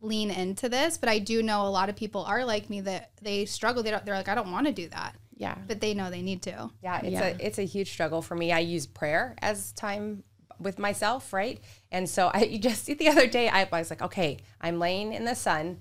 lean 0.00 0.30
into 0.30 0.68
this, 0.68 0.96
but 0.96 1.08
I 1.08 1.18
do 1.18 1.42
know 1.42 1.62
a 1.66 1.70
lot 1.70 1.88
of 1.88 1.96
people 1.96 2.22
are 2.22 2.44
like 2.44 2.70
me 2.70 2.80
that 2.82 3.10
they 3.20 3.44
struggle. 3.46 3.82
They 3.82 3.90
don't, 3.90 4.04
they're 4.06 4.14
like, 4.14 4.28
I 4.28 4.36
don't 4.36 4.52
want 4.52 4.68
to 4.68 4.72
do 4.72 4.88
that, 4.90 5.16
Yeah. 5.36 5.56
but 5.66 5.80
they 5.80 5.92
know 5.92 6.08
they 6.08 6.22
need 6.22 6.40
to. 6.42 6.70
Yeah, 6.80 6.98
it's 7.02 7.10
Yeah. 7.14 7.24
a 7.26 7.36
it's 7.40 7.58
a 7.58 7.64
huge 7.64 7.90
struggle 7.90 8.22
for 8.22 8.36
me. 8.36 8.52
I 8.52 8.60
use 8.60 8.86
prayer 8.86 9.34
as 9.42 9.72
time 9.72 10.22
with 10.60 10.78
myself, 10.78 11.32
right? 11.32 11.60
And 11.90 12.08
so 12.08 12.30
I 12.32 12.44
you 12.44 12.58
just 12.68 12.86
the 12.86 13.08
other 13.08 13.26
day 13.26 13.48
I 13.48 13.66
was 13.72 13.90
like, 13.90 14.02
okay, 14.02 14.38
I'm 14.60 14.78
laying 14.78 15.12
in 15.14 15.24
the 15.24 15.34
sun. 15.34 15.78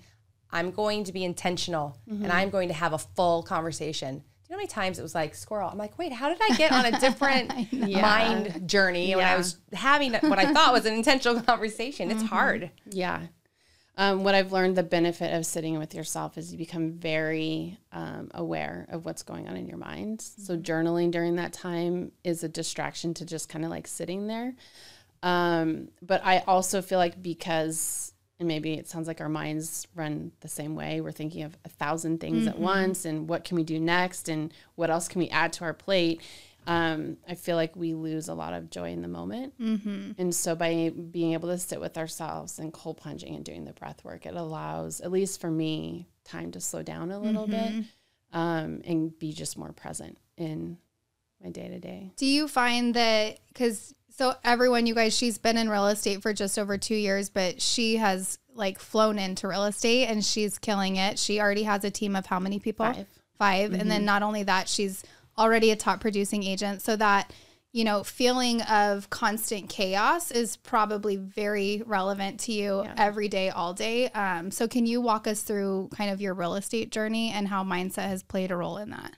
I'm 0.52 0.72
going 0.72 1.04
to 1.06 1.14
be 1.14 1.24
intentional 1.24 1.98
and 2.08 2.32
I'm 2.32 2.50
going 2.50 2.70
to 2.70 2.74
have 2.74 2.94
a 2.94 2.98
full 2.98 3.44
conversation. 3.44 4.20
Do 4.20 4.54
you 4.54 4.56
know 4.56 4.56
how 4.56 4.58
many 4.58 4.68
times 4.68 4.98
it 4.98 5.02
was 5.02 5.14
like 5.14 5.36
squirrel? 5.36 5.70
I'm 5.70 5.78
like, 5.78 5.98
wait, 5.98 6.14
how 6.14 6.30
did 6.30 6.40
I 6.42 6.56
get 6.56 6.72
on 6.72 6.86
a 6.86 7.00
different 7.02 7.52
mind 7.74 8.68
journey 8.68 9.14
when 9.16 9.26
I 9.26 9.36
was 9.36 9.58
having 9.74 10.14
what 10.14 10.40
I 10.40 10.54
thought 10.54 10.72
was 10.72 10.86
an 10.86 10.94
intentional 10.94 11.42
conversation? 11.44 12.10
It's 12.12 12.24
hard. 12.24 12.72
Yeah. 12.90 13.24
Um, 14.00 14.24
what 14.24 14.36
I've 14.36 14.52
learned 14.52 14.78
the 14.78 14.84
benefit 14.84 15.34
of 15.34 15.44
sitting 15.44 15.80
with 15.80 15.96
yourself 15.96 16.38
is 16.38 16.52
you 16.52 16.58
become 16.60 16.92
very 16.92 17.80
um, 17.92 18.30
aware 18.36 18.86
of 18.92 19.06
what's 19.06 19.24
going 19.24 19.48
on 19.48 19.58
in 19.58 19.68
your 19.68 19.80
mind. 19.80 20.22
So, 20.22 20.56
journaling 20.56 21.10
during 21.10 21.38
that 21.38 21.52
time 21.52 22.12
is 22.24 22.44
a 22.44 22.48
distraction 22.48 23.16
to 23.16 23.26
just 23.26 23.50
kind 23.50 23.66
of 23.66 23.72
like 23.72 23.88
sitting 23.88 24.28
there. 24.28 24.54
Um, 25.24 25.90
but 26.04 26.22
I 26.24 26.44
also 26.48 26.84
feel 26.84 27.00
like 27.00 27.24
because, 27.24 28.14
and 28.40 28.48
maybe 28.48 28.74
it 28.74 28.88
sounds 28.88 29.08
like 29.08 29.20
our 29.20 29.30
minds 29.30 29.88
run 29.96 30.32
the 30.42 30.48
same 30.48 30.76
way, 30.76 31.02
we're 31.02 31.12
thinking 31.12 31.44
of 31.44 31.58
a 31.66 31.70
thousand 31.70 32.20
things 32.20 32.46
at 32.48 32.60
once 32.60 33.06
and 33.06 33.28
what 33.28 33.44
can 33.44 33.56
we 33.58 33.64
do 33.64 33.80
next 33.80 34.30
and 34.30 34.54
what 34.76 34.90
else 34.90 35.08
can 35.08 35.20
we 35.20 35.30
add 35.30 35.54
to 35.54 35.64
our 35.64 35.74
plate. 35.74 36.22
Um, 36.68 37.18
I 37.28 37.36
feel 37.36 37.56
like 37.56 37.76
we 37.76 37.94
lose 37.94 38.28
a 38.28 38.34
lot 38.34 38.54
of 38.54 38.70
joy 38.70 38.92
in 38.92 39.02
the 39.02 39.08
moment. 39.08 39.54
And 40.20 40.36
so 40.36 40.54
by 40.54 40.90
being 40.90 41.34
able 41.34 41.50
to 41.50 41.58
sit 41.58 41.80
with 41.80 41.98
ourselves 41.98 42.60
and 42.60 42.74
cold 42.74 42.98
plunging 42.98 43.36
and 43.36 43.46
doing 43.46 43.64
the 43.66 43.74
breath 43.74 44.04
work, 44.04 44.26
it 44.26 44.36
allows, 44.36 45.00
at 45.02 45.10
least 45.12 45.40
for 45.42 45.50
me, 45.50 46.08
time 46.26 46.52
to 46.52 46.60
slow 46.60 46.84
down 46.84 47.10
a 47.12 47.20
little 47.20 47.48
bit 47.48 47.86
um, 48.34 48.82
and 48.84 49.18
be 49.18 49.32
just 49.32 49.58
more 49.58 49.72
present 49.72 50.18
in 50.36 50.78
my 51.42 51.50
day 51.50 51.70
to 51.70 51.80
day. 51.80 52.12
Do 52.18 52.26
you 52.26 52.48
find 52.50 52.94
that 52.96 53.40
because 53.48 53.96
so 54.18 54.34
everyone, 54.44 54.88
you 54.88 54.96
guys, 54.96 55.16
she's 55.16 55.38
been 55.38 55.58
in 55.58 55.70
real 55.70 55.88
estate 55.88 56.24
for 56.24 56.34
just 56.34 56.58
over 56.58 56.76
two 56.76 56.96
years, 56.96 57.30
but 57.30 57.62
she 57.62 57.98
has 57.98 58.40
like 58.56 58.80
flown 58.80 59.20
into 59.20 59.48
real 59.48 59.66
estate 59.66 60.08
and 60.08 60.26
she's 60.26 60.58
killing 60.58 60.96
it. 60.96 61.20
She 61.20 61.40
already 61.40 61.64
has 61.64 61.84
a 61.84 61.92
team 61.92 62.16
of 62.16 62.26
how 62.26 62.40
many 62.40 62.60
people? 62.60 62.88
Five. 62.88 63.08
5 63.38 63.74
And 63.74 63.92
then 63.92 64.04
not 64.04 64.24
only 64.24 64.42
that, 64.42 64.68
she's 64.68 65.04
already 65.38 65.70
a 65.70 65.76
top 65.76 66.00
producing 66.00 66.44
agent. 66.44 66.82
So 66.82 66.96
that, 66.96 67.32
you 67.72 67.84
know, 67.84 68.04
feeling 68.04 68.64
of 68.64 69.12
constant 69.12 69.70
chaos 69.70 70.32
is 70.32 70.58
probably 70.58 71.18
very 71.18 71.84
relevant 71.86 72.40
to 72.42 72.52
you 72.52 72.88
every 72.98 73.28
day, 73.28 73.52
all 73.52 73.76
day. 73.76 74.10
Um, 74.10 74.50
so 74.50 74.68
can 74.68 74.88
you 74.88 75.00
walk 75.00 75.28
us 75.28 75.44
through 75.44 75.90
kind 75.96 76.10
of 76.10 76.20
your 76.20 76.34
real 76.34 76.56
estate 76.56 76.90
journey 76.90 77.30
and 77.30 77.48
how 77.48 77.64
mindset 77.64 78.08
has 78.08 78.24
played 78.24 78.50
a 78.50 78.56
role 78.56 78.78
in 78.78 78.90
that? 78.90 79.16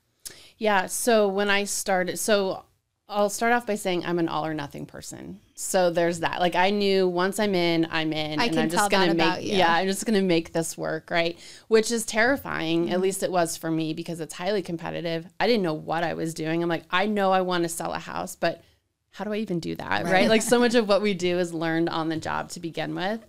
Yeah. 0.57 0.87
So 0.87 1.29
when 1.29 1.49
I 1.49 1.63
started, 1.63 2.19
so 2.19 2.65
I'll 3.11 3.29
start 3.31 3.53
off 3.53 3.65
by 3.65 3.73
saying 3.73 4.05
I'm 4.05 4.19
an 4.19 4.29
all 4.29 4.45
or 4.45 4.53
nothing 4.53 4.85
person. 4.85 5.39
So 5.55 5.89
there's 5.89 6.19
that. 6.19 6.39
Like 6.39 6.53
I 6.53 6.69
knew 6.69 7.07
once 7.07 7.39
I'm 7.39 7.55
in, 7.55 7.87
I'm 7.89 8.13
in, 8.13 8.39
I 8.39 8.45
and 8.45 8.59
I'm 8.59 8.69
just 8.69 8.91
gonna 8.91 9.15
make 9.15 9.39
yeah, 9.41 9.73
I'm 9.73 9.87
just 9.87 10.05
gonna 10.05 10.21
make 10.21 10.53
this 10.53 10.77
work, 10.77 11.09
right? 11.09 11.37
Which 11.69 11.89
is 11.89 12.05
terrifying. 12.05 12.85
Mm-hmm. 12.85 12.93
At 12.93 13.01
least 13.01 13.23
it 13.23 13.31
was 13.31 13.57
for 13.57 13.71
me 13.71 13.95
because 13.95 14.19
it's 14.19 14.35
highly 14.35 14.61
competitive. 14.61 15.25
I 15.39 15.47
didn't 15.47 15.63
know 15.63 15.73
what 15.73 16.03
I 16.03 16.13
was 16.13 16.35
doing. 16.35 16.61
I'm 16.61 16.69
like, 16.69 16.83
I 16.91 17.07
know 17.07 17.31
I 17.31 17.41
want 17.41 17.63
to 17.63 17.69
sell 17.69 17.93
a 17.93 17.99
house, 17.99 18.35
but 18.35 18.63
how 19.09 19.25
do 19.25 19.33
I 19.33 19.37
even 19.37 19.59
do 19.59 19.73
that? 19.75 20.05
Right. 20.05 20.29
Like 20.29 20.43
so 20.43 20.59
much 20.59 20.75
of 20.75 20.87
what 20.87 21.01
we 21.01 21.15
do 21.15 21.39
is 21.39 21.51
learned 21.51 21.89
on 21.89 22.09
the 22.09 22.17
job 22.17 22.49
to 22.51 22.59
begin 22.59 22.93
with. 22.93 23.25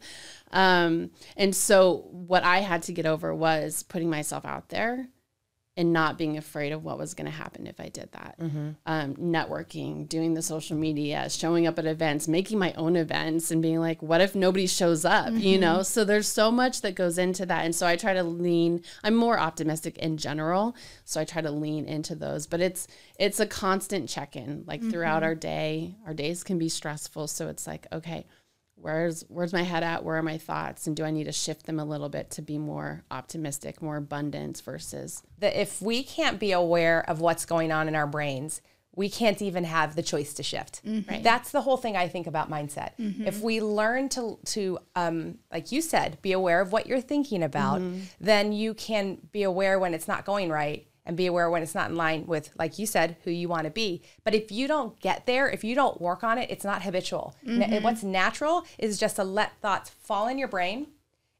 Um, 0.53 1.11
and 1.39 1.57
so 1.57 2.05
what 2.11 2.43
I 2.45 2.59
had 2.59 2.83
to 2.85 2.93
get 2.93 3.07
over 3.07 3.35
was 3.35 3.83
putting 3.85 4.11
myself 4.11 4.45
out 4.45 4.69
there 4.69 5.09
and 5.81 5.95
not 5.95 6.19
being 6.19 6.37
afraid 6.37 6.73
of 6.73 6.85
what 6.85 6.99
was 6.99 7.15
going 7.15 7.25
to 7.25 7.33
happen 7.33 7.67
if 7.67 7.81
I 7.81 7.89
did 7.89 8.13
that. 8.13 8.39
Mm-hmm. 8.39 8.71
Um, 8.85 9.15
networking, 9.15 10.07
doing 10.07 10.35
the 10.35 10.43
social 10.43 10.77
media, 10.77 11.31
showing 11.31 11.67
up 11.67 11.79
at 11.79 11.87
events, 11.87 12.29
making 12.29 12.59
my 12.59 12.75
own 12.75 12.97
events, 12.97 13.51
and 13.51 13.63
being 13.63 13.81
like, 13.81 14.03
what 14.03 14.21
if 14.21 14.35
nobody 14.35 14.67
shows 14.67 15.07
up? 15.07 15.33
You 15.33 15.55
mm-hmm. 15.55 15.61
know, 15.63 15.83
so 15.83 16.05
there's 16.05 16.29
so 16.29 16.51
much 16.51 16.83
that 16.83 16.97
goes 16.97 17.17
into 17.17 17.47
that. 17.47 17.65
And 17.65 17.75
so 17.75 17.87
I 17.87 17.97
try 17.97 18.13
to 18.13 18.23
lean, 18.23 18.83
I'm 19.03 19.15
more 19.15 19.41
optimistic 19.41 19.97
in 19.97 20.19
general. 20.19 20.77
So 21.07 21.19
I 21.19 21.25
try 21.25 21.41
to 21.41 21.51
lean 21.51 21.87
into 21.87 22.15
those, 22.15 22.47
but 22.47 22.61
it's, 22.61 22.87
it's 23.19 23.41
a 23.41 23.47
constant 23.47 24.07
check 24.07 24.37
in 24.37 24.65
like 24.67 24.83
throughout 24.83 25.23
mm-hmm. 25.23 25.29
our 25.29 25.35
day. 25.35 25.97
Our 26.07 26.13
days 26.13 26.45
can 26.45 26.59
be 26.59 26.69
stressful. 26.69 27.27
So 27.29 27.49
it's 27.49 27.67
like, 27.67 27.87
okay, 27.91 28.27
where's 28.81 29.23
where's 29.29 29.53
my 29.53 29.63
head 29.63 29.83
at 29.83 30.05
where 30.05 30.17
are 30.17 30.23
my 30.23 30.39
thoughts 30.39 30.87
and 30.87 30.97
do 30.97 31.05
i 31.05 31.11
need 31.11 31.25
to 31.25 31.33
shift 31.33 31.67
them 31.67 31.79
a 31.79 31.85
little 31.85 32.09
bit 32.09 32.31
to 32.31 32.43
be 32.43 32.59
more 32.59 33.05
optimistic 33.11 33.81
more 33.83 33.97
abundance 33.97 34.61
versus 34.61 35.23
that 35.39 35.61
if 35.61 35.81
we 35.83 36.03
can't 36.03 36.39
be 36.39 36.53
aware 36.53 37.09
of 37.09 37.21
what's 37.21 37.45
going 37.45 37.71
on 37.73 37.89
in 37.89 37.95
our 37.95 38.07
brains, 38.07 38.61
we 38.97 39.09
can't 39.09 39.41
even 39.41 39.63
have 39.65 39.95
the 39.95 40.03
choice 40.03 40.35
to 40.35 40.43
shift. 40.43 40.85
Mm-hmm. 40.85 41.23
That's 41.23 41.53
the 41.53 41.61
whole 41.63 41.77
thing 41.77 41.97
I 41.97 42.09
think 42.09 42.27
about 42.27 42.51
mindset. 42.51 42.91
If 43.25 43.41
we 43.41 43.61
learn 43.63 44.09
to 44.11 44.39
to 44.47 44.79
um, 44.97 45.39
like 45.53 45.71
you 45.71 45.81
said, 45.81 46.21
be 46.23 46.33
aware 46.33 46.61
of 46.61 46.73
what 46.73 46.87
you're 46.89 47.01
thinking 47.01 47.43
about, 47.43 47.81
Mm-hmm. 47.81 48.01
then 48.21 48.53
you 48.53 48.75
can 48.75 49.19
be 49.33 49.45
aware 49.45 49.79
when 49.79 49.95
it's 49.95 50.09
not 50.09 50.25
going 50.25 50.51
right 50.51 50.87
and 51.07 51.17
be 51.17 51.27
aware 51.27 51.51
when 51.51 51.63
it's 51.63 51.75
not 51.75 51.91
in 51.91 51.97
line 51.97 52.27
with, 52.27 52.51
like 52.59 52.79
you 52.79 52.87
said, 52.87 53.17
who 53.25 53.31
you 53.31 53.49
want 53.49 53.65
to 53.65 53.71
be. 53.71 54.03
But 54.25 54.35
if 54.35 54.53
you 54.53 54.69
don't 54.69 54.99
get 55.01 55.27
there, 55.27 55.49
if 55.49 55.65
you 55.65 55.75
don't 55.75 56.01
work 56.01 56.23
on 56.23 56.39
it, 56.39 56.51
it's 56.51 56.65
not 56.65 56.83
habitual. 56.83 57.35
Mm-hmm. 57.47 57.83
What's 57.83 58.03
natural 58.03 58.65
is 58.79 58.99
just 58.99 59.17
to 59.17 59.25
let 59.25 59.59
thoughts 59.61 59.91
fall 59.91 60.29
in 60.29 60.39
your 60.39 60.49
brain 60.49 60.89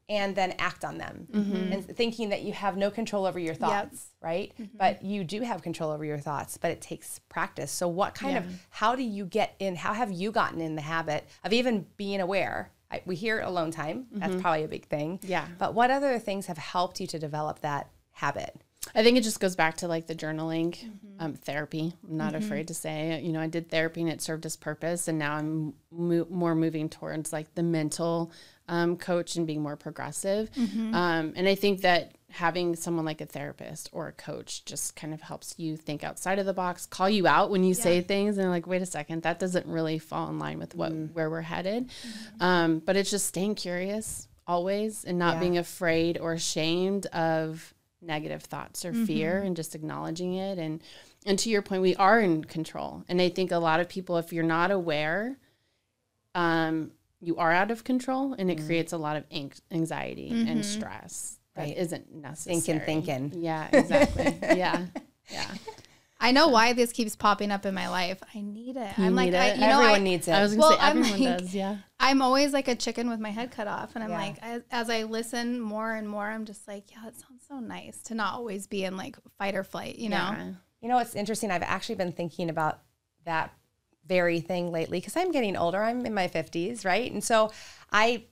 and 0.09 0.35
then 0.35 0.55
act 0.59 0.85
on 0.85 0.99
them. 0.99 1.29
Mm-hmm. 1.31 1.73
And 1.73 1.97
thinking 1.97 2.31
that 2.31 2.43
you 2.43 2.53
have 2.53 2.77
no 2.77 2.91
control 2.91 3.27
over 3.27 3.39
your 3.39 3.55
thoughts 3.55 4.11
right? 4.21 4.53
Mm-hmm. 4.61 4.77
But 4.77 5.03
you 5.03 5.25
do 5.25 5.41
have 5.41 5.63
control 5.63 5.91
over 5.91 6.05
your 6.05 6.19
thoughts 6.19 6.57
but 6.57 6.71
it 6.71 6.81
takes 6.81 7.21
practice. 7.29 7.71
So 7.71 7.89
what 7.89 8.15
kind 8.15 8.37
of 8.37 8.45
how 8.71 8.95
do 8.95 9.03
you 9.03 9.25
get 9.25 9.55
in 9.59 9.77
how 9.77 9.95
have 9.95 10.13
you 10.13 10.31
gotten 10.31 10.61
in 10.61 10.75
the 10.75 10.83
habit 10.83 11.27
of 11.45 11.53
even 11.53 11.87
being 11.97 12.21
aware? 12.21 12.71
I, 12.91 13.03
we 13.07 13.15
hear 13.15 13.41
alone 13.41 13.71
time 13.71 14.07
that's 14.13 14.33
mm-hmm. 14.33 14.41
probably 14.41 14.65
a 14.65 14.69
big 14.69 14.87
thing. 14.87 15.21
Yeah. 15.23 15.47
but 15.59 15.75
what 15.75 15.91
other 15.91 16.19
things 16.19 16.47
have 16.47 16.59
helped 16.59 17.01
you 17.01 17.07
to 17.09 17.19
develop 17.19 17.61
that 17.61 17.89
habit 18.13 18.61
i 18.95 19.03
think 19.03 19.17
it 19.19 19.23
just 19.23 19.41
goes 19.41 19.57
back 19.57 19.77
to 19.77 19.89
like 19.89 20.07
the 20.07 20.15
journaling 20.15 20.77
um, 21.19 21.35
therapy. 21.35 21.93
I'm 22.09 22.17
not 22.17 22.35
afraid 22.35 22.69
to 22.69 22.75
say 22.75 23.21
you 23.23 23.33
know 23.33 23.41
i 23.41 23.47
did 23.47 23.71
therapy 23.71 24.01
and 24.01 24.11
it 24.11 24.23
served 24.23 24.47
its 24.47 24.57
purpose 24.57 25.07
and 25.09 25.19
now 25.19 25.35
i'm 25.37 25.75
mo- 25.93 26.27
more 26.31 26.55
moving 26.55 26.89
towards 26.89 27.33
like 27.33 27.55
the 27.55 27.63
mental 27.63 28.33
um, 28.69 28.97
coach 28.97 29.35
and 29.35 29.49
being 29.49 29.63
more 29.63 29.77
progressive. 29.77 30.49
Um, 30.57 31.33
and 31.37 31.47
i 31.49 31.55
think 31.55 31.83
that 31.83 32.17
having 32.31 32.77
someone 32.77 33.05
like 33.05 33.21
a 33.21 33.27
therapist 33.27 33.91
or 33.93 34.07
a 34.09 34.13
coach 34.13 34.65
just 34.65 34.95
kind 34.97 35.13
of 35.13 35.21
helps 35.21 35.55
you 35.59 35.77
think 35.77 36.03
outside 36.05 36.39
of 36.39 36.47
the 36.47 36.55
box 36.55 36.87
call 36.87 37.11
you 37.11 37.27
out 37.27 37.51
when 37.51 37.65
you 37.65 37.75
say 37.75 38.01
things 38.01 38.39
and 38.39 38.49
like 38.49 38.67
wait 38.67 38.81
a 38.81 38.87
second 38.87 39.25
that 39.25 39.39
doesn't 39.41 39.67
really 39.67 39.99
fall 39.99 40.29
in 40.31 40.39
line 40.39 40.59
with 40.59 40.75
what 40.75 40.93
where 41.13 41.29
we're 41.29 41.41
headed. 41.43 41.91
Um, 42.41 42.79
but 42.79 42.97
it's 42.97 43.11
just 43.11 43.27
staying 43.27 43.57
curious 43.57 44.29
always 44.47 45.05
and 45.05 45.19
not 45.19 45.35
Yeah. 45.35 45.41
being 45.41 45.59
afraid 45.59 46.17
or 46.19 46.33
ashamed 46.33 47.07
of 47.07 47.75
negative 48.03 48.43
thoughts 48.43 48.85
or 48.85 48.93
fear 48.93 49.35
Mm-hmm. 49.37 49.47
and 49.49 49.57
just 49.57 49.75
acknowledging 49.75 50.35
it 50.35 50.59
and 50.59 50.83
and 51.27 51.39
to 51.41 51.51
your 51.51 51.61
point 51.63 51.83
we 51.83 51.95
are 51.97 52.19
in 52.21 52.43
control 52.45 53.05
and 53.09 53.21
i 53.21 53.29
think 53.29 53.51
a 53.53 53.59
lot 53.59 53.79
of 53.81 53.89
people 53.89 54.17
if 54.17 54.33
you're 54.33 54.43
not 54.45 54.71
aware 54.71 55.37
um 56.35 56.91
you 57.21 57.37
are 57.37 57.53
out 57.53 57.71
of 57.71 57.85
control 57.85 58.35
and 58.39 58.51
it 58.51 58.57
Mm-hmm. 58.59 58.67
creates 58.67 58.93
a 58.93 58.99
lot 58.99 59.17
of 59.17 59.25
ang- 59.31 59.53
anxiety 59.71 60.31
and 60.31 60.65
stress 60.65 61.39
that 61.55 61.63
Right. 61.65 61.77
isn't 61.77 62.15
necessary 62.15 62.79
Thinking, 62.79 63.03
thinking. 63.31 63.43
yeah 63.43 63.69
exactly 63.73 64.37
yeah 64.57 64.87
yeah 65.31 65.51
I 66.23 66.33
know 66.33 66.49
why 66.49 66.75
this 66.75 66.93
keeps 66.93 67.17
popping 67.17 67.51
up 67.51 67.65
in 67.65 67.73
my 67.75 67.89
life. 67.89 68.23
I 68.35 68.43
need 68.43 68.77
it. 68.77 68.99
I'm 68.99 69.15
like, 69.15 69.31
need 69.31 69.39
I, 69.39 69.47
it? 69.47 69.55
you 69.55 69.61
know, 69.63 69.81
everyone 69.81 70.01
I, 70.01 70.05
needs 70.05 70.29
it 70.29 70.33
i 70.33 70.43
was 70.43 70.53
gonna 70.53 70.61
Well, 70.61 70.71
say 70.73 70.77
I'm 70.85 70.99
everyone 70.99 71.21
like- 71.23 71.39
does 71.39 71.55
yeah 71.55 71.77
I'm 72.03 72.23
always 72.23 72.53
like 72.55 72.67
a 72.67 72.75
chicken 72.75 73.11
with 73.11 73.21
my 73.21 73.31
head 73.31 73.51
cut 73.51 73.69
off, 73.69 73.95
and 73.95 74.03
I'm 74.03 74.11
Yeah. 74.11 74.17
like, 74.19 74.37
as, 74.43 74.63
as 74.71 74.89
I 74.91 75.03
listen 75.05 75.61
more 75.61 75.93
and 75.93 76.09
more, 76.09 76.27
I'm 76.27 76.47
just 76.47 76.67
like, 76.67 76.91
yeah, 76.91 77.07
it 77.07 77.15
sounds 77.15 77.45
so 77.47 77.61
nice 77.61 78.03
to 78.05 78.15
not 78.15 78.35
always 78.35 78.67
be 78.67 78.85
in 78.85 78.97
like 78.97 79.17
fight 79.39 79.55
or 79.55 79.63
flight, 79.63 79.97
you 79.99 80.09
know? 80.09 80.17
Yeah. 80.17 80.53
You 80.81 80.89
know, 80.89 80.99
it's 80.99 81.15
interesting. 81.15 81.51
I've 81.51 81.63
actually 81.63 81.97
been 81.97 82.13
thinking 82.13 82.49
about 82.49 82.81
that 83.27 83.53
very 84.07 84.41
thing 84.41 84.73
lately 84.73 84.99
because 84.99 85.15
I'm 85.15 85.31
getting 85.31 85.57
older. 85.59 85.83
I'm 85.83 86.07
in 86.07 86.15
my 86.15 86.27
50s, 86.27 86.87
right? 86.87 87.13
And 87.13 87.23
so 87.23 87.53
I 87.93 88.25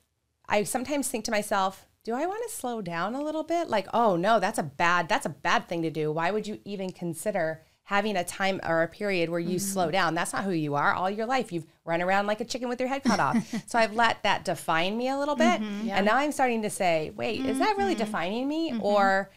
I 0.49 0.65
sometimes 0.65 1.09
think 1.09 1.27
to 1.27 1.31
myself, 1.31 1.87
do 2.05 2.15
I 2.15 2.25
want 2.25 2.43
to 2.49 2.57
slow 2.57 2.81
down 2.81 3.15
a 3.15 3.21
little 3.23 3.43
bit? 3.45 3.69
Like, 3.69 3.87
oh 3.93 4.17
no, 4.17 4.41
that's 4.41 4.59
a 4.59 4.63
bad 4.63 5.11
that's 5.11 5.27
a 5.27 5.29
bad 5.29 5.69
thing 5.69 5.83
to 5.83 5.91
do. 5.91 6.11
Why 6.11 6.31
would 6.31 6.47
you 6.47 6.59
even 6.65 6.91
consider 6.91 7.63
having 7.89 8.19
a 8.19 8.25
time 8.25 8.61
or 8.67 8.83
a 8.83 8.87
period 8.87 9.31
where 9.31 9.41
you 9.41 9.57
mm-hmm. 9.57 9.73
slow 9.73 9.91
down? 9.91 10.15
That's 10.15 10.35
not 10.35 10.45
who 10.45 10.51
you 10.51 10.75
are. 10.75 10.93
All 10.93 11.09
your 11.09 11.25
life 11.25 11.53
you've 11.53 11.65
run 11.87 12.03
around 12.03 12.27
like 12.27 12.43
a 12.43 12.45
chicken 12.45 12.69
with 12.69 12.79
your 12.81 12.89
head 12.91 13.03
cut 13.03 13.19
off. 13.19 13.37
so 13.67 13.79
I've 13.79 13.95
let 13.95 14.23
that 14.25 14.45
define 14.45 14.99
me 14.99 15.09
a 15.09 15.19
little 15.19 15.37
bit. 15.37 15.63
Mm-hmm. 15.63 15.89
And 15.89 16.05
now 16.05 16.17
I'm 16.17 16.31
starting 16.31 16.61
to 16.63 16.71
say, 16.71 17.13
wait, 17.17 17.41
is 17.47 17.59
that 17.61 17.79
really 17.79 17.95
mm-hmm. 17.95 18.05
defining 18.05 18.47
me 18.47 18.79
or 18.79 19.31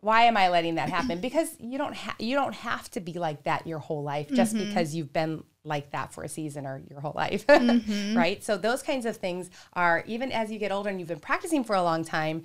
why 0.00 0.24
am 0.24 0.36
I 0.36 0.50
letting 0.50 0.74
that 0.74 0.90
happen? 0.90 1.22
Because 1.22 1.56
you 1.58 1.78
don't 1.78 1.96
ha- 1.96 2.16
you 2.18 2.36
don't 2.36 2.54
have 2.54 2.90
to 2.90 3.00
be 3.00 3.14
like 3.14 3.44
that 3.44 3.66
your 3.66 3.78
whole 3.78 4.02
life 4.02 4.30
just 4.30 4.54
because 4.54 4.94
you've 4.94 5.14
been 5.14 5.44
like 5.64 5.92
that 5.92 6.12
for 6.12 6.24
a 6.24 6.28
season 6.28 6.66
or 6.66 6.82
your 6.90 7.00
whole 7.00 7.14
life, 7.16 7.46
right? 8.14 8.44
So 8.44 8.58
those 8.58 8.82
kinds 8.82 9.06
of 9.06 9.16
things 9.16 9.48
are 9.72 10.04
even 10.06 10.30
as 10.30 10.52
you 10.52 10.58
get 10.58 10.72
older 10.72 10.90
and 10.90 11.00
you've 11.00 11.08
been 11.08 11.20
practicing 11.20 11.64
for 11.64 11.74
a 11.74 11.82
long 11.82 12.04
time, 12.04 12.42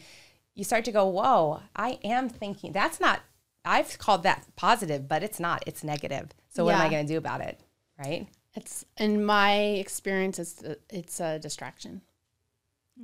you 0.55 0.63
start 0.63 0.85
to 0.85 0.93
go, 0.93 1.05
"Whoa, 1.05 1.59
I 1.75 1.99
am 2.01 2.29
thinking 2.29 2.71
that's 2.71 3.01
not." 3.01 3.19
I've 3.65 3.97
called 3.97 4.23
that 4.23 4.45
positive, 4.55 5.07
but 5.07 5.23
it's 5.23 5.39
not. 5.39 5.63
It's 5.67 5.83
negative. 5.83 6.29
So 6.49 6.65
what 6.65 6.75
am 6.75 6.81
I 6.81 6.89
going 6.89 7.05
to 7.05 7.13
do 7.13 7.17
about 7.17 7.41
it, 7.41 7.59
right? 7.97 8.27
it's 8.55 8.83
in 8.97 9.23
my 9.23 9.53
experience 9.53 10.39
it's 10.39 10.63
it's 10.89 11.19
a 11.19 11.37
distraction 11.39 12.01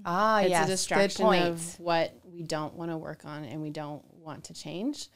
Ah, 0.03 0.41
it's 0.41 0.49
yes, 0.49 0.67
a 0.67 0.71
distraction 0.71 1.25
of 1.25 1.79
what 1.79 2.13
we 2.25 2.43
don't 2.43 2.73
want 2.73 2.91
to 2.91 2.97
work 2.97 3.23
on 3.23 3.45
and 3.45 3.61
we 3.61 3.69
don't 3.69 4.03
want 4.13 4.43
to 4.45 4.53
change. 4.53 5.07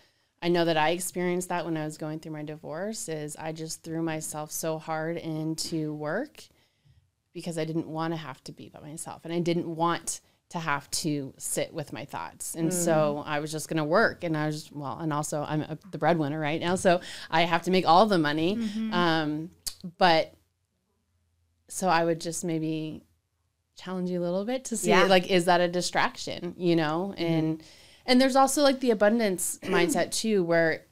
I 0.42 0.48
know 0.48 0.64
that 0.64 0.78
I 0.78 0.92
experienced 0.92 1.50
that 1.50 1.66
when 1.66 1.76
I 1.76 1.84
was 1.84 1.98
going 1.98 2.20
through 2.20 2.32
my 2.32 2.44
divorce 2.44 3.10
is 3.10 3.36
I 3.36 3.52
just 3.52 3.84
threw 3.84 4.02
myself 4.02 4.52
so 4.54 4.78
hard 4.78 5.18
into 5.18 5.94
work 5.94 6.44
because 7.34 7.58
I 7.58 7.66
didn't 7.66 7.88
want 7.88 8.14
to 8.14 8.18
have 8.18 8.42
to 8.46 8.54
be 8.54 8.70
by 8.70 8.80
myself 8.80 9.26
and 9.26 9.34
I 9.34 9.40
didn't 9.40 9.68
want 9.68 10.22
to 10.50 10.60
have 10.60 10.90
to 10.90 11.34
sit 11.38 11.74
with 11.74 11.94
my 11.94 12.06
thoughts. 12.06 12.56
And 12.56 12.70
mm. 12.70 12.74
so 12.74 13.24
I 13.26 13.40
was 13.40 13.52
just 13.52 13.70
going 13.70 13.78
to 13.78 13.84
work 13.84 14.24
and 14.24 14.36
I 14.36 14.48
was 14.48 14.72
well 14.72 14.98
and 15.00 15.14
also 15.14 15.46
I'm 15.48 15.62
a, 15.62 15.78
the 15.92 15.98
breadwinner 15.98 16.40
right 16.40 16.60
now 16.60 16.76
so 16.76 17.02
I 17.30 17.42
have 17.42 17.64
to 17.64 17.72
make 17.72 17.88
all 17.88 18.08
the 18.08 18.18
money. 18.18 18.56
Mm-hmm. 18.56 18.94
Um, 18.94 19.52
but 19.98 20.34
so 21.68 21.88
I 21.88 22.04
would 22.04 22.20
just 22.20 22.44
maybe 22.44 23.04
challenge 23.76 24.10
you 24.10 24.20
a 24.20 24.24
little 24.24 24.44
bit 24.44 24.66
to 24.66 24.78
see 24.78 24.90
Yeah. 24.90 25.04
like 25.04 25.30
is 25.30 25.46
that 25.46 25.62
a 25.62 25.68
distraction 25.68 26.54
you 26.58 26.76
know 26.76 27.14
mm-hmm. 27.16 27.24
and 27.24 27.64
and 28.06 28.20
there's 28.20 28.36
also 28.36 28.62
like 28.62 28.82
the 28.82 28.92
abundance 28.92 29.60
mindset 29.64 30.12
too 30.12 30.44
where 30.44 30.86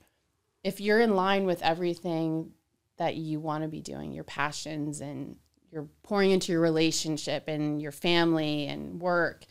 if 0.64 0.80
you're 0.80 1.02
in 1.02 1.16
line 1.16 1.46
with 1.46 1.62
everything 1.64 2.52
that 2.98 3.16
you 3.16 3.40
want 3.40 3.64
to 3.64 3.68
be 3.68 3.82
doing 3.82 4.14
your 4.14 4.24
passions 4.24 5.02
and 5.02 5.36
you're 5.72 5.88
pouring 6.04 6.32
into 6.32 6.52
your 6.52 6.62
relationship 6.62 7.48
and 7.48 7.82
your 7.82 7.92
family 7.92 8.68
and 8.68 9.00
work 9.02 9.46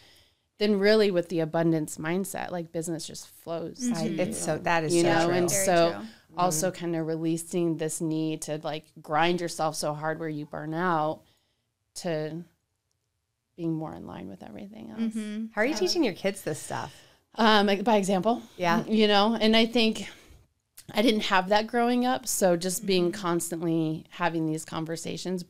then 0.58 0.78
really 0.78 1.10
with 1.10 1.28
the 1.28 1.40
abundance 1.40 1.98
mindset 1.98 2.50
like 2.50 2.72
business 2.72 3.06
just 3.06 3.28
flows 3.28 3.90
I- 3.94 4.08
to 4.08 4.14
it's 4.22 4.38
so 4.38 4.58
that 4.58 4.84
is 4.84 4.94
you 4.94 5.02
so 5.02 5.08
know 5.12 5.26
true. 5.26 5.34
and 5.34 5.50
Very 5.50 5.64
so 5.66 5.92
true. 5.92 6.06
also 6.38 6.70
kind 6.70 6.96
of 6.96 7.06
releasing 7.06 7.76
this 7.76 8.00
need 8.00 8.42
to 8.42 8.58
like 8.62 8.84
grind 9.02 9.40
yourself 9.40 9.74
so 9.76 9.92
hard 9.92 10.18
where 10.18 10.28
you 10.28 10.46
burn 10.46 10.72
out 10.74 11.20
to 11.96 12.42
being 13.56 13.74
more 13.74 13.94
in 13.94 14.06
line 14.06 14.28
with 14.28 14.42
everything 14.42 14.90
else 14.90 15.00
Mm-hmm. 15.00 15.46
How 15.54 15.62
are 15.62 15.64
you 15.64 15.74
teaching 15.74 16.04
your 16.04 16.14
kids 16.14 16.42
this 16.42 16.60
stuff? 16.60 16.94
um 17.38 17.66
like 17.66 17.84
by 17.84 17.96
example 17.96 18.42
Yeah. 18.56 18.82
you 18.86 19.06
know 19.08 19.36
and 19.38 19.54
i 19.54 19.66
think 19.66 20.08
i 20.94 21.02
didn't 21.02 21.24
have 21.24 21.50
that 21.50 21.66
growing 21.66 22.06
up 22.06 22.26
so 22.26 22.56
just 22.56 22.86
being 22.86 23.10
Mm-hmm. 23.12 23.20
constantly 23.20 24.04
having 24.08 24.46
these 24.46 24.64
conversations 24.64 25.44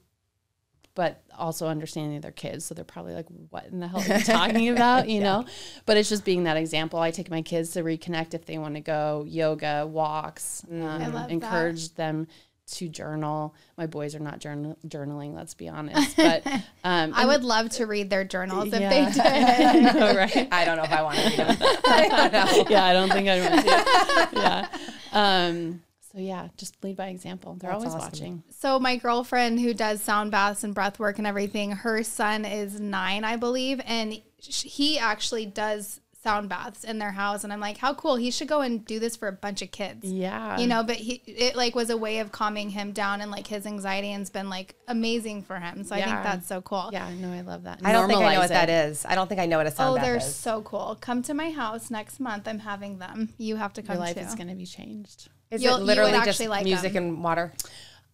but 0.97 1.23
also 1.38 1.69
understanding 1.69 2.21
their 2.21 2.33
kids 2.33 2.65
so 2.65 2.75
they're 2.75 2.85
probably 2.85 3.15
like 3.15 3.26
what 3.50 3.67
in 3.67 3.79
the 3.79 3.87
hell 3.87 4.00
are 4.00 4.19
you 4.19 4.25
talking 4.25 4.69
about 4.76 5.09
you 5.09 5.21
know 5.21 5.45
but 5.85 5.97
it's 5.97 6.09
just 6.09 6.25
being 6.25 6.43
that 6.45 6.57
example 6.57 6.99
i 6.99 7.12
take 7.12 7.31
my 7.31 7.43
kids 7.43 7.71
to 7.71 7.85
reconnect 7.85 8.35
if 8.35 8.45
they 8.47 8.59
want 8.59 8.75
to 8.75 8.81
go 8.81 9.25
yoga 9.29 9.87
walks 9.87 10.65
um. 10.69 10.83
I 10.83 11.07
love 11.07 11.12
that. 11.12 11.31
encourage 11.31 11.95
them 11.95 12.26
to 12.69 12.88
journal 12.88 13.55
my 13.79 13.87
boys 13.87 14.17
are 14.17 14.21
not 14.21 14.41
journal- 14.41 14.76
journaling 14.88 15.35
let's 15.37 15.55
be 15.55 15.69
honest 15.69 16.17
but 16.17 16.45
um 16.85 17.12
I 17.15 17.26
would 17.26 17.45
love 17.45 17.71
to 17.71 17.87
read 17.87 18.11
their 18.11 18.25
journals 18.25 18.65
if 18.67 18.73
they 18.73 19.05
did. 19.05 19.21
I 19.21 20.17
right 20.17 20.49
I 20.50 20.65
don't 20.65 20.76
know 20.76 20.83
if 20.83 20.91
I 20.93 21.03
want 21.03 21.17
to 21.19 21.29
read 21.29 21.38
them. 21.38 21.57
I 21.61 22.67
yeah, 22.69 22.85
I 22.87 22.93
don't 22.93 23.12
think 23.12 23.29
I 23.29 23.41
would. 23.41 23.62
do. 23.62 24.41
yeah. 24.41 24.69
Um, 25.12 25.81
so 26.16 26.23
yeah, 26.23 26.49
just 26.56 26.82
lead 26.82 26.96
by 26.96 27.08
example. 27.08 27.56
They're 27.61 27.70
That's 27.70 27.85
always 27.85 27.94
awesome. 27.94 28.08
watching. 28.08 28.42
So 28.49 28.78
my 28.80 28.96
girlfriend 28.96 29.61
who 29.61 29.75
does 29.75 30.00
sound 30.00 30.30
baths 30.30 30.64
and 30.64 30.75
breath 30.75 30.99
work 30.99 31.18
and 31.18 31.26
everything, 31.26 31.73
her 31.73 32.02
son 32.02 32.46
is 32.46 32.80
nine, 32.80 33.23
I 33.23 33.37
believe, 33.37 33.82
and 33.85 34.23
he 34.38 34.99
actually 34.99 35.44
does 35.44 36.00
sound 36.23 36.49
baths 36.49 36.85
in 36.85 36.99
their 36.99 37.12
house 37.12 37.44
and 37.44 37.52
I'm 37.52 37.61
like, 37.61 37.76
how 37.76 37.92
cool. 37.92 38.16
He 38.16 38.30
should 38.30 38.49
go 38.49 38.62
and 38.62 38.82
do 38.85 38.99
this 38.99 39.14
for 39.14 39.28
a 39.28 39.32
bunch 39.32 39.61
of 39.61 39.70
kids. 39.70 40.11
Yeah. 40.11 40.58
You 40.58 40.66
know, 40.66 40.82
but 40.82 40.96
he 40.96 41.23
it 41.26 41.54
like 41.54 41.75
was 41.75 41.90
a 41.90 41.99
way 41.99 42.20
of 42.20 42.32
calming 42.32 42.70
him 42.70 42.92
down 42.92 43.20
and 43.20 43.30
like 43.30 43.46
his 43.46 43.66
anxiety 43.66 44.08
and's 44.08 44.30
been 44.30 44.49
like 44.49 44.75
amazing 44.88 45.42
for 45.42 45.56
him. 45.56 45.85
So 45.85 45.94
I 45.94 46.02
think 46.02 46.23
that's 46.23 46.49
so 46.49 46.62
cool. 46.62 46.88
Yeah, 46.92 47.11
no, 47.14 47.30
I 47.30 47.42
love 47.42 47.64
that. 47.64 47.80
I 47.85 47.92
don't 47.92 48.08
think 48.08 48.23
I 48.23 48.32
know 48.35 48.40
what 48.40 48.49
that 48.49 48.70
it. 48.70 48.90
is. 48.90 49.04
I 49.04 49.14
don't 49.14 49.28
think 49.28 49.40
I 49.40 49.46
know 49.46 49.58
what 49.58 49.66
a 49.66 49.70
sound 49.70 49.90
is. 49.90 49.92
Oh, 49.92 49.96
bath 49.96 50.04
they're 50.06 50.16
is. 50.16 50.35
so 50.35 50.62
cool. 50.62 50.96
Come 50.99 51.23
to 51.25 51.35
my 51.35 51.50
house 51.50 51.90
next 51.90 52.18
month. 52.18 52.49
I'm 52.49 52.61
having 52.61 52.99
them. 52.99 53.35
You 53.37 53.56
have 53.56 53.75
to 53.75 53.82
come 53.82 53.96
Your 53.96 54.06
life 54.06 54.14
too. 54.16 54.23
is 54.23 54.35
going 54.35 54.49
to 54.49 54.54
be 54.54 54.66
changed. 54.66 55.28
Is 55.50 55.62
You'll- 55.62 55.76
it 55.76 55.83
literally 55.83 56.12
just 56.25 56.41
like 56.41 56.65
music 56.65 56.93
them. 56.95 57.05
and 57.05 57.25
water? 57.25 57.53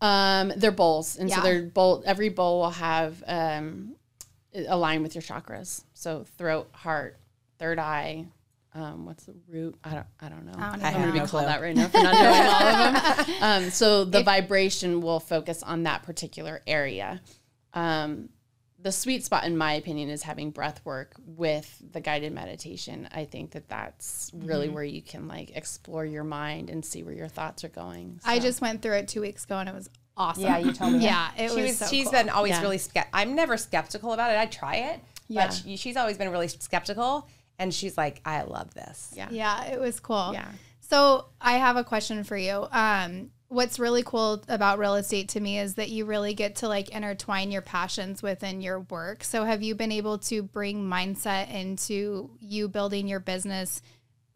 Um, 0.01 0.53
they're 0.57 0.71
bowls, 0.73 1.17
and 1.17 1.29
Yeah. 1.29 1.37
so 1.37 1.43
they're 1.43 1.63
bowl. 1.63 2.03
Every 2.05 2.29
bowl 2.29 2.61
will 2.61 2.71
have 2.71 3.23
um, 3.27 3.95
align 4.67 5.03
with 5.03 5.15
your 5.15 5.23
chakras. 5.23 5.83
So 5.95 6.25
throat, 6.37 6.69
heart, 6.73 7.19
third 7.59 7.79
eye. 7.79 8.27
Um, 8.75 9.05
what's 9.07 9.25
the 9.25 9.35
root? 9.49 9.77
I 9.85 9.91
don't. 9.95 10.07
I 10.21 10.29
don't 10.29 10.45
know. 10.47 10.53
I 10.57 10.71
don't 10.73 10.85
I'm 10.85 10.93
know. 10.95 10.99
gonna 11.11 11.13
be 11.25 11.29
called 11.29 11.45
that 11.47 11.61
right 11.61 11.77
now 11.77 11.89
for 11.89 11.99
not 12.03 12.15
knowing 12.15 12.47
all 12.47 12.63
of 13.21 13.27
them. 13.27 13.37
Um, 13.43 13.71
so 13.71 14.05
the 14.05 14.23
vibration 14.23 15.01
will 15.03 15.21
focus 15.21 15.63
on 15.63 15.83
that 15.85 16.03
particular 16.03 16.63
area. 16.67 17.21
Um, 17.75 18.29
the 18.83 18.93
sweet 18.93 19.25
spot, 19.25 19.45
in 19.45 19.57
my 19.57 19.75
opinion, 19.75 20.09
is 20.11 20.23
having 20.25 20.51
breath 20.51 20.81
work 20.85 21.15
with 21.25 21.81
the 21.93 22.01
guided 22.01 22.33
meditation. 22.33 23.09
I 23.15 23.25
think 23.25 23.53
that 23.53 23.69
that's 23.69 24.31
really 24.35 24.67
Mm-hmm. 24.67 24.75
where 24.75 24.85
you 24.85 25.03
can 25.03 25.29
like 25.29 25.57
explore 25.57 26.05
your 26.05 26.25
mind 26.25 26.69
and 26.69 26.85
see 26.85 27.03
where 27.03 27.15
your 27.15 27.29
thoughts 27.29 27.63
are 27.65 27.69
going. 27.69 28.21
I 28.25 28.39
just 28.41 28.61
went 28.61 28.83
through 28.83 28.95
it 28.95 29.09
two 29.09 29.21
weeks 29.21 29.45
ago 29.45 29.59
and 29.59 29.69
it 29.69 29.75
was 29.75 29.89
awesome. 30.17 30.43
Yeah, 30.45 30.59
you 30.59 30.73
told 30.73 30.93
me. 30.95 30.99
Yeah, 31.05 31.31
it 31.39 31.51
she 31.53 31.63
was. 31.63 31.79
so 31.79 31.87
she's 31.87 32.05
cool. 32.05 32.13
been 32.13 32.29
always 32.29 32.51
Yeah. 32.51 32.61
really. 32.63 32.79
Ske- 32.79 33.07
I'm 33.13 33.35
never 33.35 33.57
skeptical 33.57 34.13
about 34.13 34.31
it. 34.33 34.39
I 34.39 34.47
try 34.47 34.77
it, 34.77 35.01
Yeah. 35.29 35.47
but 35.47 35.53
she, 35.55 35.77
she's 35.77 35.97
always 35.97 36.19
been 36.19 36.31
really 36.31 36.49
skeptical. 36.49 37.29
And 37.59 37.73
she's 37.73 37.97
like, 37.97 38.21
I 38.25 38.43
love 38.43 38.75
this. 38.75 39.13
yeah. 39.17 39.29
Yeah, 39.31 39.65
it 39.67 39.79
was 39.81 40.01
cool. 40.01 40.31
Yeah. 40.33 40.49
So 40.81 41.27
I 41.41 41.53
have 41.59 41.77
a 41.77 41.85
question 41.85 42.25
for 42.25 42.37
you. 42.37 42.67
Um, 42.73 43.31
what's 43.53 43.79
really 43.79 44.03
cool 44.03 44.43
about 44.49 44.79
real 44.79 44.95
estate 44.95 45.29
to 45.31 45.41
me 45.41 45.59
is 45.59 45.75
that 45.75 45.91
you 45.91 46.07
really 46.07 46.33
get 46.33 46.57
to 46.57 46.69
like 46.69 46.89
intertwine 46.89 47.51
your 47.51 47.63
passions 47.63 48.23
within 48.23 48.61
your 48.61 48.81
work. 48.81 49.23
So 49.23 49.45
have 49.45 49.63
you 49.63 49.75
been 49.75 49.93
able 49.93 50.19
to 50.19 50.43
bring 50.43 50.85
mindset 50.85 51.53
into 51.53 52.31
you 52.41 52.69
building 52.69 53.09
your 53.09 53.21
business 53.21 53.83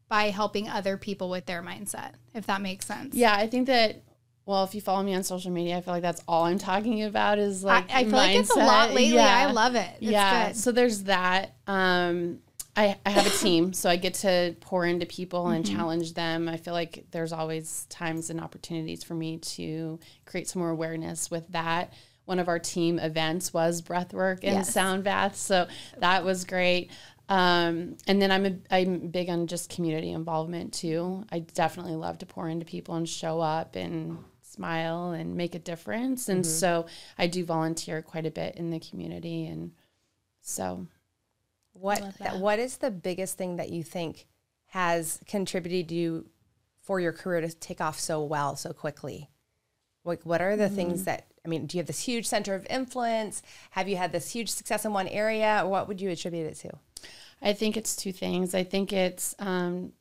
by 0.09 0.25
helping 0.25 0.69
other 0.69 0.97
people 0.97 1.31
with 1.31 1.47
their 1.47 1.63
mindset, 1.63 2.13
if 2.35 2.47
that 2.47 2.61
makes 2.61 2.87
sense? 2.87 3.15
Yeah, 3.15 3.35
I 3.35 3.47
think 3.47 3.67
that. 3.67 4.03
Well, 4.45 4.63
if 4.63 4.77
you 4.77 4.81
follow 4.81 5.03
me 5.03 5.13
on 5.13 5.25
social 5.25 5.51
media, 5.51 5.77
I 5.77 5.81
feel 5.81 5.93
like 5.93 6.05
that's 6.05 6.23
all 6.29 6.45
I'm 6.45 6.59
talking 6.59 7.03
about 7.03 7.41
is 7.41 7.65
like 7.65 7.93
I, 7.93 8.03
I 8.03 8.05
feel 8.05 8.13
like 8.13 8.37
it's 8.37 8.55
a 8.55 8.61
lot 8.61 8.91
lately. 8.91 9.17
Yeah. 9.17 9.49
I 9.49 9.51
love 9.51 9.75
it. 9.75 9.91
It's 9.95 10.03
yeah. 10.03 10.47
good. 10.49 10.57
So 10.57 10.71
there's 10.71 11.03
that. 11.05 11.57
Um, 11.67 12.39
I, 12.77 12.97
I 13.07 13.11
have 13.11 13.27
a 13.27 13.31
team, 13.39 13.73
so 13.73 13.89
I 13.89 13.97
get 13.97 14.15
to 14.15 14.55
pour 14.61 14.85
into 14.85 15.07
people 15.07 15.49
and 15.49 15.65
Mm-hmm. 15.65 15.77
challenge 15.77 16.15
them. 16.15 16.49
I 16.49 16.57
feel 16.57 16.75
like 16.75 17.07
there's 17.11 17.33
always 17.33 17.87
times 17.89 18.31
and 18.31 18.41
opportunities 18.41 19.03
for 19.03 19.15
me 19.15 19.39
to 19.39 19.99
create 20.25 20.49
some 20.49 20.61
more 20.61 20.71
awareness 20.71 21.31
with 21.31 21.49
that. 21.49 21.93
One 22.27 22.39
of 22.39 22.49
our 22.49 22.59
team 22.59 22.99
events 22.99 23.55
was 23.55 23.83
breathwork 23.83 24.39
and 24.43 24.57
Yes. 24.57 24.73
sound 24.75 25.05
baths, 25.05 25.39
so 25.41 25.67
that 25.99 26.25
was 26.25 26.45
great. 26.45 26.91
Um, 27.29 27.97
and 28.07 28.23
then 28.23 28.31
I'm 28.31 28.47
a, 28.47 28.57
I'm 28.71 29.09
big 29.09 29.29
on 29.31 29.47
just 29.49 29.69
community 29.71 30.11
involvement 30.13 30.73
too. 30.73 31.25
I 31.33 31.41
definitely 31.41 31.97
love 31.97 32.19
to 32.19 32.27
pour 32.27 32.49
into 32.49 32.65
people 32.65 32.95
and 32.95 33.09
show 33.09 33.41
up 33.41 33.75
and 33.75 34.19
smile 34.43 35.11
and 35.11 35.35
make 35.37 35.55
a 35.57 35.59
difference. 35.59 36.29
And 36.29 36.47
so 36.47 36.87
I 37.19 37.27
do 37.27 37.45
volunteer 37.45 38.01
quite 38.03 38.27
a 38.27 38.31
bit 38.31 38.57
in 38.57 38.71
the 38.71 38.79
community, 38.81 39.47
and 39.47 39.73
so 40.41 40.87
What 41.81 42.19
that. 42.19 42.39
What 42.39 42.59
is 42.59 42.79
the 42.79 42.91
biggest 42.91 43.37
thing 43.37 43.57
that 43.57 43.71
you 43.71 43.83
think 43.83 44.27
has 44.67 45.21
contributed 45.27 45.91
you 45.91 46.29
for 46.83 47.01
your 47.01 47.13
career 47.13 47.41
to 47.41 47.49
take 47.49 47.81
off 47.81 47.99
so 47.99 48.23
well 48.23 48.57
so 48.57 48.73
quickly? 48.73 49.31
Like, 50.05 50.23
what 50.23 50.41
are 50.41 50.57
the 50.57 50.69
things 50.69 51.05
that 51.05 51.27
I 51.45 51.49
mean? 51.49 51.67
Do 51.67 51.77
you 51.77 51.81
have 51.81 51.87
this 51.87 52.01
huge 52.05 52.27
center 52.27 52.55
of 52.55 52.67
influence? 52.71 53.43
Have 53.71 53.89
you 53.89 53.97
had 53.97 54.13
this 54.13 54.31
huge 54.31 54.51
success 54.51 54.85
in 54.85 54.93
one 54.93 55.09
area? 55.09 55.63
What 55.67 55.89
would 55.89 56.01
you 56.01 56.11
attribute 56.11 56.47
it 56.47 56.55
to? 56.57 56.71
I 57.43 57.53
think 57.53 57.77
it's 57.77 57.95
two 57.97 58.13
things. 58.13 58.55
I 58.55 58.65
think 58.65 58.93
it's 58.93 59.35
um, 59.39 59.93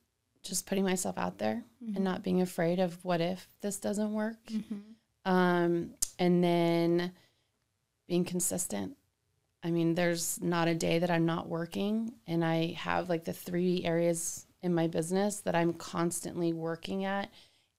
just 0.44 0.66
putting 0.68 0.84
myself 0.84 1.18
out 1.18 1.38
there 1.40 1.64
and 1.96 2.04
not 2.04 2.24
being 2.24 2.42
afraid 2.42 2.80
of 2.80 3.04
what 3.04 3.20
if 3.20 3.48
this 3.62 3.78
doesn't 3.78 4.14
work. 4.14 4.38
Um, 5.26 5.92
and 6.20 6.44
then 6.44 7.12
being 8.08 8.26
consistent. 8.26 8.96
I 9.66 9.72
mean, 9.72 9.96
there's 9.96 10.40
not 10.42 10.68
a 10.68 10.76
day 10.76 11.00
that 11.00 11.10
I'm 11.10 11.26
not 11.26 11.50
working, 11.50 12.14
and 12.28 12.46
I 12.46 12.74
have 12.78 13.10
like 13.10 13.24
the 13.26 13.34
three 13.34 13.84
areas 13.84 14.46
in 14.62 14.74
my 14.76 14.88
business 14.88 15.40
that 15.42 15.56
I'm 15.56 15.74
constantly 15.74 16.54
working 16.54 17.04
at 17.04 17.30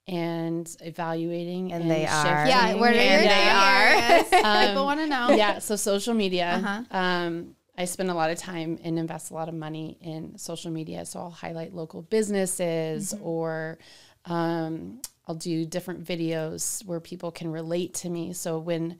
and 0.07 0.73
evaluating. 0.81 1.71
And 1.73 1.89
they 1.89 2.05
are. 2.05 2.45
yeah, 2.47 2.73
where 2.75 2.91
are 2.91 2.93
your 2.93 3.21
they 3.21 3.49
are. 3.49 3.87
areas? 3.87 4.29
People 4.69 4.85
want 4.85 4.99
to 4.99 5.07
know. 5.07 5.29
yeah 5.31 5.59
so 5.59 5.75
social 5.75 6.13
media 6.13 6.61
Uh-huh. 6.63 6.97
um, 6.97 7.55
i 7.77 7.85
spend 7.85 8.09
a 8.09 8.13
lot 8.13 8.31
of 8.31 8.37
time 8.37 8.79
and 8.83 8.97
invest 8.97 9.31
a 9.31 9.33
lot 9.33 9.47
of 9.49 9.53
money 9.55 9.97
in 10.01 10.37
social 10.37 10.71
media 10.71 11.05
so 11.05 11.19
i'll 11.19 11.29
highlight 11.45 11.73
local 11.73 12.01
businesses 12.03 13.13
Mm-hmm. 13.13 13.25
or 13.25 13.77
um, 14.25 15.01
i'll 15.27 15.35
do 15.35 15.65
different 15.65 16.03
videos 16.05 16.85
where 16.85 16.99
people 16.99 17.31
can 17.31 17.51
relate 17.51 17.93
to 17.95 18.09
me 18.09 18.33
so 18.33 18.59
when 18.59 18.97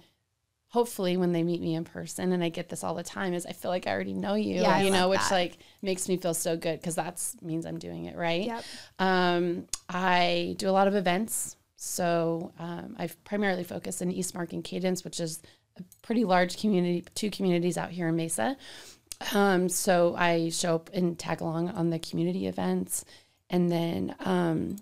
hopefully 0.70 1.16
when 1.18 1.32
they 1.32 1.44
meet 1.44 1.62
me 1.62 1.76
in 1.76 1.84
person 1.86 2.34
and 2.34 2.44
i 2.44 2.50
get 2.50 2.68
this 2.70 2.84
all 2.84 2.94
the 2.94 3.04
time 3.04 3.34
is 3.34 3.46
i 3.46 3.52
feel 3.54 3.72
like 3.72 3.88
i 3.88 3.92
already 3.92 4.14
know 4.14 4.34
you 4.36 4.56
Yeah, 4.62 4.82
you 4.82 4.92
know 4.92 5.08
which 5.10 5.20
that. 5.22 5.32
like 5.32 5.58
makes 5.82 6.10
me 6.10 6.18
feel 6.18 6.34
so 6.34 6.58
good 6.58 6.80
because 6.80 6.96
that 6.96 7.22
means 7.42 7.66
i'm 7.66 7.80
doing 7.80 8.06
it 8.06 8.16
right 8.18 8.46
Yep. 8.46 8.64
um, 9.00 9.66
I 9.90 10.56
do 10.58 10.70
a 10.70 10.72
lot 10.72 10.88
of 10.90 10.96
events. 10.96 11.56
So 11.78 12.52
um, 12.60 12.96
I've 13.00 13.24
primarily 13.24 13.64
focused 13.64 14.02
in 14.02 14.12
Eastmark 14.12 14.52
and 14.52 14.64
Cadence, 14.64 15.04
which 15.06 15.20
is 15.20 15.42
a 15.80 15.84
pretty 16.02 16.26
large 16.26 16.60
community, 16.60 17.06
two 17.16 17.30
communities 17.30 17.78
out 17.78 17.92
here 17.92 18.08
in 18.10 18.16
Mesa. 18.16 18.58
Um, 19.34 19.70
so 19.70 20.16
I 20.18 20.50
show 20.50 20.76
up 20.76 20.90
and 20.94 21.18
tag 21.18 21.40
along 21.42 21.70
on 21.70 21.90
the 21.92 22.00
community 22.00 22.48
events. 22.48 23.06
And 23.50 23.72
then 23.72 24.16
um, 24.20 24.76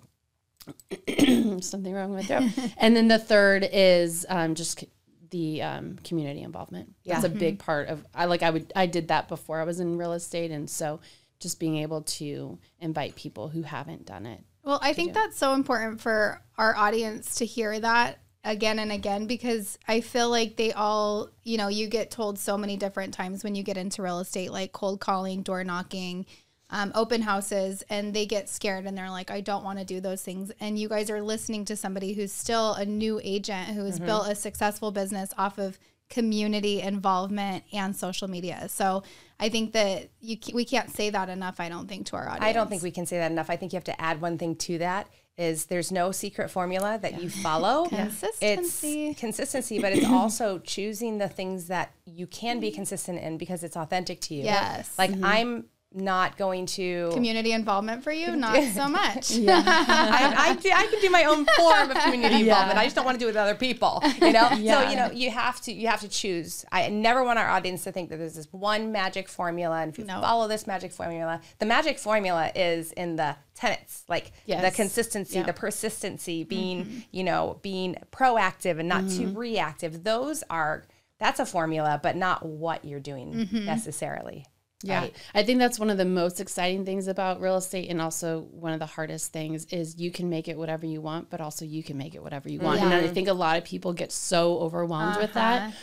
something 1.60 1.92
wrong 1.92 2.12
with 2.14 2.28
my 2.30 2.40
throat. 2.40 2.72
and 2.78 2.96
then 2.96 3.08
the 3.08 3.18
third 3.18 3.68
is 3.72 4.24
um, 4.28 4.54
just 4.54 4.84
the 5.30 5.62
um, 5.62 5.96
community 6.04 6.42
involvement. 6.42 6.94
That's 7.04 7.24
a 7.24 7.28
big 7.28 7.58
part 7.58 7.88
of. 7.88 8.04
I 8.14 8.26
like. 8.26 8.42
I 8.42 8.50
would. 8.50 8.72
I 8.76 8.86
did 8.86 9.08
that 9.08 9.28
before 9.28 9.60
I 9.60 9.64
was 9.64 9.80
in 9.80 9.98
real 9.98 10.12
estate, 10.12 10.50
and 10.50 10.68
so 10.68 11.00
just 11.38 11.60
being 11.60 11.76
able 11.78 12.02
to 12.02 12.58
invite 12.80 13.14
people 13.14 13.48
who 13.48 13.62
haven't 13.62 14.06
done 14.06 14.26
it. 14.26 14.40
Well, 14.62 14.80
I 14.82 14.94
think 14.94 15.14
that's 15.14 15.36
so 15.36 15.54
important 15.54 16.00
for 16.00 16.42
our 16.58 16.74
audience 16.74 17.36
to 17.36 17.46
hear 17.46 17.78
that 17.78 18.18
again 18.42 18.78
and 18.78 18.90
again 18.90 19.26
because 19.26 19.78
I 19.86 20.00
feel 20.00 20.30
like 20.30 20.56
they 20.56 20.72
all, 20.72 21.30
you 21.42 21.58
know, 21.58 21.68
you 21.68 21.88
get 21.88 22.10
told 22.10 22.38
so 22.38 22.56
many 22.56 22.76
different 22.76 23.12
times 23.12 23.44
when 23.44 23.54
you 23.54 23.62
get 23.62 23.76
into 23.76 24.02
real 24.02 24.20
estate, 24.20 24.50
like 24.50 24.72
cold 24.72 25.00
calling, 25.00 25.42
door 25.42 25.62
knocking, 25.62 26.26
um, 26.70 26.90
open 26.94 27.22
houses, 27.22 27.84
and 27.88 28.12
they 28.12 28.26
get 28.26 28.48
scared 28.48 28.86
and 28.86 28.98
they're 28.98 29.10
like, 29.10 29.30
I 29.30 29.40
don't 29.40 29.64
want 29.64 29.78
to 29.78 29.84
do 29.84 30.00
those 30.00 30.22
things. 30.22 30.50
And 30.60 30.78
you 30.78 30.88
guys 30.88 31.10
are 31.10 31.22
listening 31.22 31.64
to 31.66 31.76
somebody 31.76 32.14
who's 32.14 32.32
still 32.32 32.74
a 32.74 32.84
new 32.84 33.20
agent 33.22 33.68
who 33.68 33.84
has 33.84 33.96
mm-hmm. 33.96 34.06
built 34.06 34.28
a 34.28 34.34
successful 34.34 34.90
business 34.90 35.32
off 35.38 35.58
of 35.58 35.78
community 36.08 36.80
involvement 36.80 37.64
and 37.72 37.94
social 37.94 38.28
media. 38.28 38.68
So 38.68 39.02
I 39.38 39.48
think 39.48 39.72
that 39.72 40.08
you 40.20 40.38
we 40.54 40.64
can't 40.64 40.90
say 40.90 41.10
that 41.10 41.28
enough. 41.28 41.60
I 41.60 41.68
don't 41.68 41.88
think 41.88 42.06
to 42.06 42.16
our 42.16 42.28
audience. 42.28 42.44
I 42.44 42.52
don't 42.52 42.68
think 42.68 42.82
we 42.82 42.90
can 42.90 43.06
say 43.06 43.18
that 43.18 43.30
enough. 43.30 43.50
I 43.50 43.56
think 43.56 43.72
you 43.72 43.76
have 43.76 43.84
to 43.84 44.00
add 44.00 44.20
one 44.20 44.38
thing 44.38 44.56
to 44.56 44.78
that 44.78 45.08
is 45.36 45.66
there's 45.66 45.92
no 45.92 46.12
secret 46.12 46.50
formula 46.50 46.98
that 47.02 47.20
you 47.22 47.28
follow. 47.28 47.84
Consistency. 47.88 49.08
It's 49.08 49.20
consistency, 49.20 49.78
but 49.78 49.92
it's 49.92 50.06
also 50.06 50.58
choosing 50.58 51.18
the 51.18 51.28
things 51.28 51.66
that 51.66 51.92
you 52.06 52.26
can 52.26 52.58
be 52.58 52.68
mm-hmm. 52.68 52.76
consistent 52.76 53.20
in 53.20 53.36
because 53.36 53.62
it's 53.62 53.76
authentic 53.76 54.20
to 54.22 54.34
you. 54.34 54.44
Yes. 54.44 54.96
Like 54.98 55.10
mm-hmm. 55.10 55.24
I'm 55.24 55.64
not 55.96 56.36
going 56.36 56.66
to 56.66 57.10
community 57.14 57.52
involvement 57.52 58.02
for 58.04 58.12
you 58.12 58.36
not 58.36 58.62
so 58.74 58.86
much 59.00 59.32
I, 59.48 60.34
I, 60.36 60.54
do, 60.60 60.70
I 60.72 60.86
can 60.86 61.00
do 61.00 61.10
my 61.10 61.24
own 61.24 61.46
form 61.56 61.90
of 61.90 61.96
community 61.98 62.42
involvement. 62.42 62.78
I 62.78 62.84
just 62.84 62.94
don't 62.96 63.04
want 63.04 63.16
to 63.18 63.18
do 63.18 63.26
it 63.26 63.30
with 63.30 63.36
other 63.36 63.54
people. 63.54 64.02
You 64.20 64.32
know, 64.32 64.48
so 64.50 64.56
you 64.90 64.96
know, 64.96 65.10
you 65.12 65.30
have 65.30 65.60
to 65.62 65.72
you 65.72 65.88
have 65.88 66.00
to 66.00 66.08
choose. 66.08 66.64
I 66.70 66.88
never 66.88 67.24
want 67.24 67.38
our 67.38 67.48
audience 67.48 67.84
to 67.84 67.92
think 67.92 68.10
that 68.10 68.18
there's 68.18 68.34
this 68.34 68.46
one 68.52 68.92
magic 68.92 69.28
formula, 69.28 69.80
and 69.80 69.90
if 69.92 69.98
you 69.98 70.04
No. 70.04 70.20
follow 70.20 70.48
this 70.48 70.66
magic 70.66 70.92
formula, 70.92 71.40
the 71.58 71.66
magic 71.66 71.98
formula 71.98 72.50
is 72.54 72.92
in 72.92 73.16
the 73.16 73.36
tenets, 73.54 74.04
like 74.08 74.32
the 74.46 74.70
consistency, 74.74 75.36
Yeah. 75.38 75.44
the 75.44 75.52
persistency, 75.52 76.44
being 76.44 76.84
Mm-hmm. 76.84 76.98
you 77.12 77.24
know 77.24 77.58
being 77.62 77.96
proactive 78.12 78.78
and 78.78 78.88
not 78.88 79.08
too 79.08 79.28
reactive. 79.34 80.04
Those 80.04 80.42
are 80.50 80.84
that's 81.18 81.40
a 81.40 81.46
formula, 81.46 81.98
but 82.02 82.16
not 82.16 82.44
what 82.44 82.84
you're 82.84 83.00
doing 83.00 83.32
Mm-hmm. 83.32 83.64
necessarily. 83.64 84.44
Yeah. 84.82 85.00
right? 85.00 85.16
I 85.34 85.42
think 85.42 85.58
that's 85.58 85.78
one 85.78 85.90
of 85.90 85.96
the 85.96 86.04
most 86.04 86.40
exciting 86.40 86.84
things 86.84 87.08
about 87.08 87.40
real 87.40 87.56
estate 87.56 87.88
and 87.88 88.00
also 88.00 88.42
one 88.50 88.72
of 88.72 88.78
the 88.78 88.86
hardest 88.86 89.32
things 89.32 89.64
is 89.66 89.98
you 89.98 90.10
can 90.10 90.28
make 90.28 90.48
it 90.48 90.58
whatever 90.58 90.84
you 90.84 91.00
want, 91.00 91.30
but 91.30 91.40
also 91.40 91.64
you 91.64 91.82
can 91.82 91.96
make 91.96 92.14
it 92.14 92.22
whatever 92.22 92.48
you 92.48 92.60
want. 92.60 92.80
And 92.80 92.92
I 92.92 93.02
mm-hmm. 93.02 93.14
think 93.14 93.28
a 93.28 93.32
lot 93.32 93.56
of 93.56 93.64
people 93.64 93.92
get 93.92 94.12
so 94.12 94.58
overwhelmed 94.58 95.16
with 95.16 95.32
that. 95.32 95.62
Uh-huh. 95.62 95.76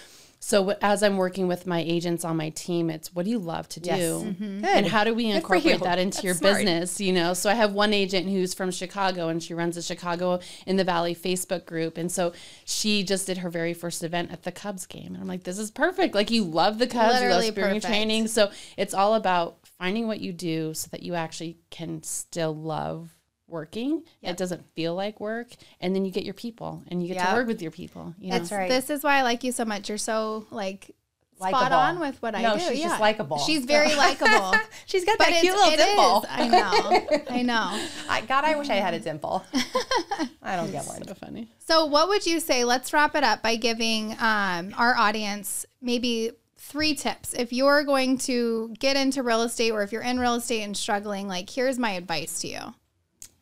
So 0.45 0.71
as 0.81 1.01
I'm 1.03 1.15
working 1.15 1.47
with 1.47 1.65
my 1.65 1.79
agents 1.79 2.25
on 2.25 2.35
my 2.35 2.49
team, 2.49 2.89
it's 2.89 3.15
what 3.15 3.23
do 3.23 3.31
you 3.31 3.39
love 3.39 3.69
to 3.69 3.79
do, 3.79 3.89
Yes. 3.89 4.11
Mhm. 4.23 4.65
and 4.65 4.85
how 4.87 5.05
do 5.05 5.13
we 5.13 5.27
incorporate 5.27 5.79
that 5.79 5.99
into 5.99 6.17
That's 6.17 6.23
your 6.25 6.33
smart. 6.33 6.55
business? 6.57 6.99
You 6.99 7.13
know, 7.13 7.33
so 7.33 7.49
I 7.49 7.53
have 7.53 7.71
one 7.71 7.93
agent 7.93 8.27
who's 8.27 8.53
from 8.53 8.69
Chicago, 8.69 9.29
and 9.29 9.41
she 9.41 9.53
runs 9.53 9.77
a 9.77 9.81
Chicago 9.81 10.41
in 10.67 10.75
the 10.75 10.83
Valley 10.83 11.15
Facebook 11.15 11.65
group, 11.65 11.97
and 11.97 12.11
so 12.11 12.33
she 12.65 13.03
just 13.03 13.25
did 13.25 13.37
her 13.37 13.49
very 13.49 13.73
first 13.73 14.03
event 14.03 14.31
at 14.33 14.43
the 14.43 14.51
Cubs 14.51 14.85
game, 14.85 15.13
and 15.13 15.17
I'm 15.21 15.27
like, 15.29 15.43
this 15.43 15.57
is 15.57 15.71
perfect. 15.71 16.13
Like 16.13 16.29
you 16.29 16.43
love 16.43 16.77
the 16.77 16.87
Cubs, 16.87 17.13
Literally 17.13 17.45
you 17.45 17.51
love 17.51 17.53
spring 17.53 17.65
perfect. 17.75 17.85
training, 17.85 18.27
so 18.27 18.51
it's 18.75 18.93
all 18.93 19.15
about 19.15 19.59
finding 19.79 20.07
what 20.07 20.19
you 20.19 20.33
do 20.33 20.73
so 20.73 20.89
that 20.91 21.03
you 21.03 21.15
actually 21.15 21.57
can 21.69 22.03
still 22.03 22.53
love 22.53 23.15
working. 23.53 24.03
It 24.21 24.35
doesn't 24.35 24.65
feel 24.75 24.95
like 24.95 25.19
work, 25.21 25.47
and 25.79 25.95
then 25.95 26.03
you 26.03 26.11
get 26.11 26.25
your 26.25 26.33
people, 26.33 26.83
and 26.89 27.01
you 27.01 27.07
get 27.07 27.17
Yep. 27.17 27.29
to 27.29 27.33
work 27.35 27.47
with 27.47 27.61
your 27.61 27.71
people. 27.71 28.13
You 28.19 28.31
know? 28.31 28.39
That's 28.39 28.51
right. 28.51 28.67
This 28.69 28.89
is 28.89 29.03
why 29.03 29.19
I 29.19 29.21
like 29.21 29.43
you 29.45 29.51
so 29.53 29.63
much. 29.63 29.87
You're 29.87 29.97
so 29.97 30.45
like 30.51 30.91
spot 31.37 31.53
Likable. 31.71 31.77
on 31.77 31.99
with 31.99 32.21
what 32.21 32.35
I 32.35 32.41
No, 32.41 32.53
do. 32.53 32.59
she's 32.61 32.79
yeah. 32.79 32.87
just 32.89 33.01
likable. 33.01 33.37
She's 33.39 33.65
very 33.65 33.93
likable. 33.95 34.53
She's 34.85 35.03
got 35.03 35.17
but 35.17 35.27
that 35.27 35.41
cute 35.41 35.53
little 35.55 35.75
dimple. 35.75 36.19
is. 36.21 36.25
I 36.29 36.47
know. 36.47 37.25
I 37.29 37.41
know. 37.51 37.87
I, 38.09 38.21
God, 38.21 38.45
I 38.45 38.55
wish 38.55 38.69
I 38.69 38.75
had 38.75 38.93
a 38.93 38.99
dimple. 38.99 39.43
I 40.41 40.55
don't 40.55 40.71
get 40.71 40.85
one. 40.85 41.05
so 41.05 41.13
funny. 41.15 41.49
So, 41.59 41.85
what 41.85 42.07
would 42.09 42.25
you 42.25 42.39
say? 42.39 42.63
Let's 42.63 42.93
wrap 42.93 43.15
it 43.15 43.23
up 43.23 43.41
by 43.41 43.55
giving 43.57 44.13
um, 44.19 44.73
our 44.77 44.95
audience 44.95 45.65
maybe 45.81 46.31
three 46.57 46.93
tips. 46.95 47.33
If 47.33 47.51
you're 47.51 47.83
going 47.83 48.17
to 48.19 48.73
get 48.79 48.95
into 48.95 49.21
real 49.23 49.41
estate 49.41 49.71
or 49.71 49.83
if 49.83 49.91
you're 49.91 50.01
in 50.01 50.19
real 50.19 50.35
estate 50.35 50.61
and 50.63 50.77
struggling, 50.77 51.27
like, 51.27 51.49
here's 51.49 51.77
my 51.77 51.91
advice 51.91 52.39
to 52.41 52.47
you. 52.47 52.59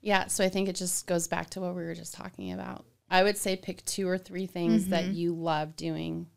Yeah, 0.02 0.28
so 0.28 0.44
I 0.44 0.50
think 0.50 0.68
it 0.68 0.76
just 0.76 1.06
goes 1.08 1.28
back 1.28 1.50
to 1.52 1.62
what 1.62 1.76
we 1.76 1.84
were 1.84 1.96
just 1.96 2.14
talking 2.14 2.52
about. 2.52 2.86
I 3.10 3.24
would 3.24 3.38
say 3.38 3.56
pick 3.56 3.86
two 3.86 4.08
or 4.08 4.18
three 4.18 4.48
things 4.48 4.88
that 4.88 5.04
mm-hmm. 5.04 5.14
you 5.14 5.34
love 5.34 5.76
doing 5.76 6.28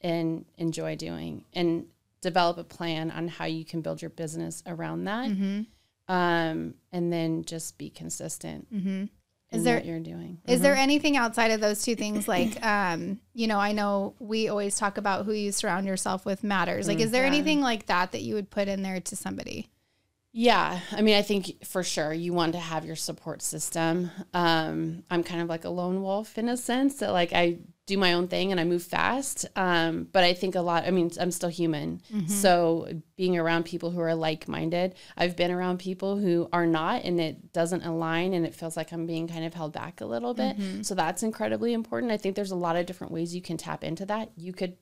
and 0.00 0.44
enjoy 0.58 0.96
doing 0.96 1.44
and 1.54 1.86
develop 2.20 2.58
a 2.58 2.64
plan 2.64 3.10
on 3.10 3.28
how 3.28 3.44
you 3.44 3.64
can 3.64 3.80
build 3.80 4.02
your 4.02 4.10
business 4.10 4.62
around 4.66 5.04
that. 5.04 5.30
Mm-hmm. 5.30 5.62
Um, 6.12 6.74
and 6.92 7.12
then 7.12 7.44
just 7.44 7.78
be 7.78 7.88
consistent 7.88 8.66
mm-hmm. 8.74 8.88
in 8.88 9.10
Is 9.52 9.64
there- 9.64 9.76
what 9.76 9.86
you're 9.86 10.00
doing. 10.00 10.38
Is 10.46 10.60
there 10.60 10.74
anything 10.74 11.16
outside 11.16 11.50
of 11.52 11.60
those 11.60 11.82
two 11.82 11.94
things? 11.94 12.26
Like, 12.28 12.62
um, 12.64 13.20
you 13.32 13.46
know, 13.46 13.58
I 13.58 13.72
know 13.72 14.14
we 14.18 14.48
always 14.48 14.76
talk 14.76 14.98
about 14.98 15.24
who 15.24 15.32
you 15.32 15.52
surround 15.52 15.86
yourself 15.86 16.26
with 16.26 16.44
matters. 16.44 16.88
Like, 16.88 16.98
mm, 16.98 17.02
is 17.02 17.10
there 17.10 17.24
anything 17.24 17.60
like 17.60 17.86
that 17.86 18.12
that 18.12 18.22
you 18.22 18.34
would 18.34 18.50
put 18.50 18.68
in 18.68 18.82
there 18.82 19.00
to 19.00 19.16
somebody? 19.16 19.70
Yeah, 20.36 20.80
I 20.90 21.00
mean, 21.00 21.14
I 21.14 21.22
think 21.22 21.64
for 21.64 21.84
sure 21.84 22.12
you 22.12 22.32
want 22.32 22.54
to 22.54 22.58
have 22.58 22.84
your 22.84 22.96
support 22.96 23.40
system. 23.40 24.10
Um, 24.34 25.04
I'm 25.08 25.22
kind 25.22 25.40
of 25.40 25.48
like 25.48 25.64
a 25.64 25.68
lone 25.68 26.02
wolf 26.02 26.36
in 26.38 26.48
a 26.48 26.56
sense 26.56 26.96
that 26.96 27.12
like 27.12 27.32
I 27.32 27.58
do 27.86 27.96
my 27.98 28.14
own 28.14 28.26
thing 28.26 28.50
and 28.50 28.58
I 28.58 28.64
move 28.64 28.82
fast. 28.82 29.46
Um, 29.54 30.08
but 30.10 30.24
I 30.24 30.34
think 30.34 30.56
a 30.56 30.60
lot. 30.60 30.86
I 30.86 30.90
mean, 30.90 31.12
I'm 31.20 31.30
still 31.30 31.50
human, 31.50 32.02
so 32.26 32.88
being 33.16 33.38
around 33.38 33.64
people 33.64 33.92
who 33.92 34.00
are 34.00 34.14
like 34.16 34.48
minded. 34.48 34.96
I've 35.16 35.36
been 35.36 35.52
around 35.52 35.78
people 35.78 36.16
who 36.16 36.48
are 36.52 36.66
not, 36.66 37.04
and 37.04 37.20
it 37.20 37.52
doesn't 37.52 37.84
align, 37.84 38.32
and 38.32 38.44
it 38.44 38.56
feels 38.56 38.76
like 38.76 38.90
I'm 38.90 39.06
being 39.06 39.28
kind 39.28 39.44
of 39.44 39.54
held 39.54 39.72
back 39.72 40.00
a 40.00 40.06
little 40.06 40.34
bit. 40.34 40.56
So 40.84 40.96
that's 40.96 41.22
incredibly 41.22 41.74
important. 41.74 42.10
I 42.10 42.16
think 42.16 42.34
there's 42.34 42.50
a 42.50 42.56
lot 42.56 42.74
of 42.74 42.86
different 42.86 43.12
ways 43.12 43.36
you 43.36 43.42
can 43.42 43.56
tap 43.56 43.84
into 43.84 44.04
that. 44.06 44.32
You 44.36 44.52
could 44.52 44.78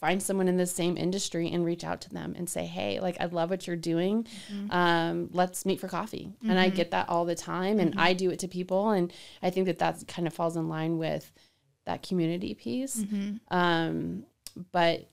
find 0.00 0.22
someone 0.22 0.46
in 0.48 0.56
the 0.56 0.66
same 0.66 0.96
industry 0.96 1.50
and 1.50 1.64
reach 1.64 1.82
out 1.84 2.00
to 2.02 2.10
them 2.10 2.34
and 2.36 2.48
say, 2.48 2.66
"Hey, 2.66 3.00
like 3.00 3.16
I 3.20 3.24
love 3.26 3.50
what 3.50 3.66
you're 3.66 3.76
doing. 3.76 4.26
Um, 4.70 5.28
let's 5.32 5.66
meet 5.66 5.80
for 5.80 5.88
coffee." 5.88 6.32
And 6.46 6.58
I 6.58 6.68
get 6.68 6.90
that 6.92 7.08
all 7.08 7.24
the 7.24 7.34
time, 7.34 7.80
and 7.80 7.94
I 7.98 8.12
do 8.12 8.30
it 8.30 8.38
to 8.40 8.48
people, 8.48 8.90
and 8.90 9.12
I 9.42 9.50
think 9.50 9.66
that 9.66 9.78
that 9.80 10.06
kind 10.08 10.26
of 10.28 10.34
falls 10.34 10.56
in 10.56 10.68
line 10.68 10.98
with 10.98 11.30
that 11.86 12.02
community 12.02 12.54
piece. 12.54 13.02
Um, 13.50 14.24
but 14.72 15.08